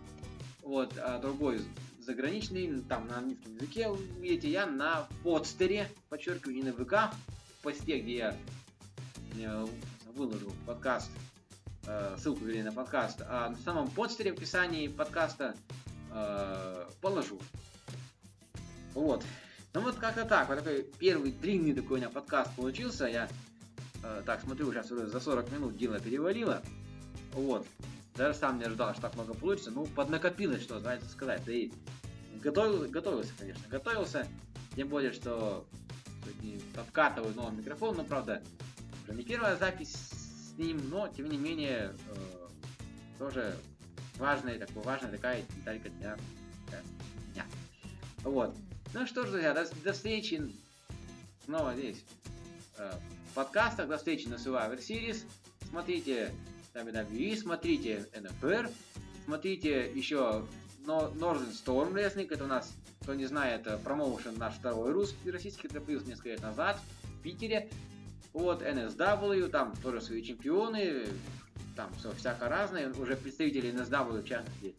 [0.61, 1.61] вот, а другой
[2.01, 7.13] заграничный, там на английском языке увидите, я на подстере, подчеркиваю, не на ВК,
[7.59, 8.35] в посте, где
[9.35, 9.67] я
[10.15, 11.09] выложу подкаст,
[11.85, 15.55] э, ссылку, вернее, на подкаст, а на самом подстере в описании подкаста
[16.11, 17.39] э, положу.
[18.93, 19.23] Вот.
[19.73, 23.05] Ну вот как-то так, вот такой первый длинный такой у меня подкаст получился.
[23.05, 23.29] Я
[24.03, 26.61] э, так смотрю, сейчас уже за 40 минут дело перевалило.
[27.33, 27.65] Вот.
[28.15, 29.71] Даже сам не ожидал, что так много получится.
[29.71, 31.43] Ну, поднакопилось, что знаете сказать.
[31.45, 31.71] Да и
[32.41, 34.27] готовил, готовился, конечно, готовился.
[34.75, 35.65] Тем более, что
[36.75, 38.41] подкатываю новый микрофон, но правда
[39.03, 42.47] уже не первая запись с ним, но тем не менее э,
[43.17, 43.57] тоже
[44.17, 46.17] важная, такая, важная такая деталька для,
[46.67, 46.81] для
[47.29, 47.45] меня.
[48.23, 48.55] Вот.
[48.93, 50.53] Ну что ж, друзья, до, до встречи
[51.45, 52.03] снова здесь
[52.77, 52.93] э,
[53.31, 55.25] в подкастах, до встречи на Survivor Series.
[55.69, 56.31] Смотрите
[56.73, 58.71] WWE, смотрите NFR,
[59.25, 60.45] смотрите еще
[60.85, 65.67] Northern Storm Wrestling, это у нас, кто не знает, это промоушен наш второй русский, российский,
[65.67, 67.69] который появился несколько лет назад в Питере.
[68.33, 71.05] Вот, NSW, там тоже свои чемпионы,
[71.75, 72.91] там все всяко разное.
[72.93, 74.73] Уже представители NSW, в частности,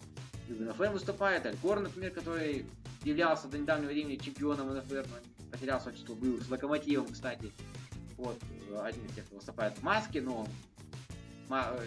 [0.49, 1.45] НФР выступает.
[1.45, 2.65] Алькор, например, который
[3.05, 7.53] являлся до недавнего времени чемпионом НФР, но потерял свое число, был с Локомотивом, кстати.
[8.17, 8.39] Вот,
[8.83, 10.47] один из тех, кто выступает в маске, но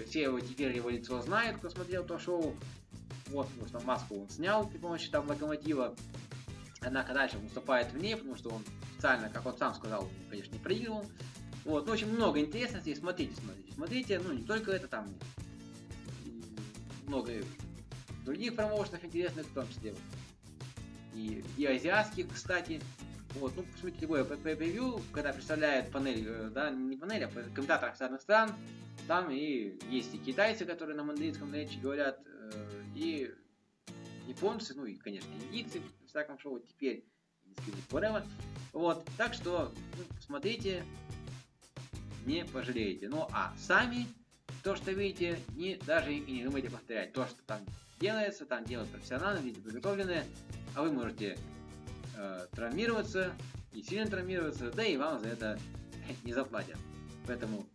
[0.08, 2.56] все его теперь его лицо знают, кто смотрел то шоу.
[3.28, 5.96] Вот, потому что маску он снял при помощи там локомотива.
[6.82, 8.62] Однако дальше выступает в ней, потому что он
[8.94, 11.06] специально, как он сам сказал, конечно, не проигрывал.
[11.64, 15.08] Вот, ну, очень много интересностей, смотрите, смотрите, смотрите, ну, не только это, там
[17.08, 17.34] много
[18.24, 19.96] других промоушенов интересных в том числе.
[21.16, 22.82] и, и азиатских, кстати.
[23.40, 28.22] Вот, ну, посмотрите любое превью, когда представляет панель, э, да, не панель, а комментаторов разных
[28.22, 28.52] стран,
[29.08, 32.52] там и есть и китайцы, которые на мандаринском речи говорят, э,
[32.96, 33.32] и
[34.28, 37.06] японцы, ну и, конечно, индийцы, в всяком шоу теперь,
[37.90, 38.24] whatever.
[38.72, 40.84] Вот, так что, ну, смотрите,
[42.26, 43.10] не пожалеете.
[43.10, 44.08] Ну, а сами
[44.64, 47.14] то, что видите, не, даже и не думайте повторять.
[47.14, 47.60] То, что там
[48.00, 50.24] делается, там делают профессионалы, видите, подготовленные,
[50.74, 51.38] а вы можете
[52.18, 53.34] э, травмироваться,
[53.72, 55.60] и сильно травмироваться, да и вам за это
[56.24, 56.78] не заплатят.
[57.28, 57.66] Поэтому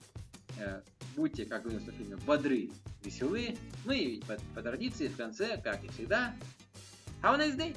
[0.59, 0.80] э,
[1.16, 2.70] будьте, как говорится в фильме, бодры,
[3.05, 3.57] веселы.
[3.84, 6.34] Ну и по, по традиции в конце, как и всегда,
[7.22, 7.76] have a nice day!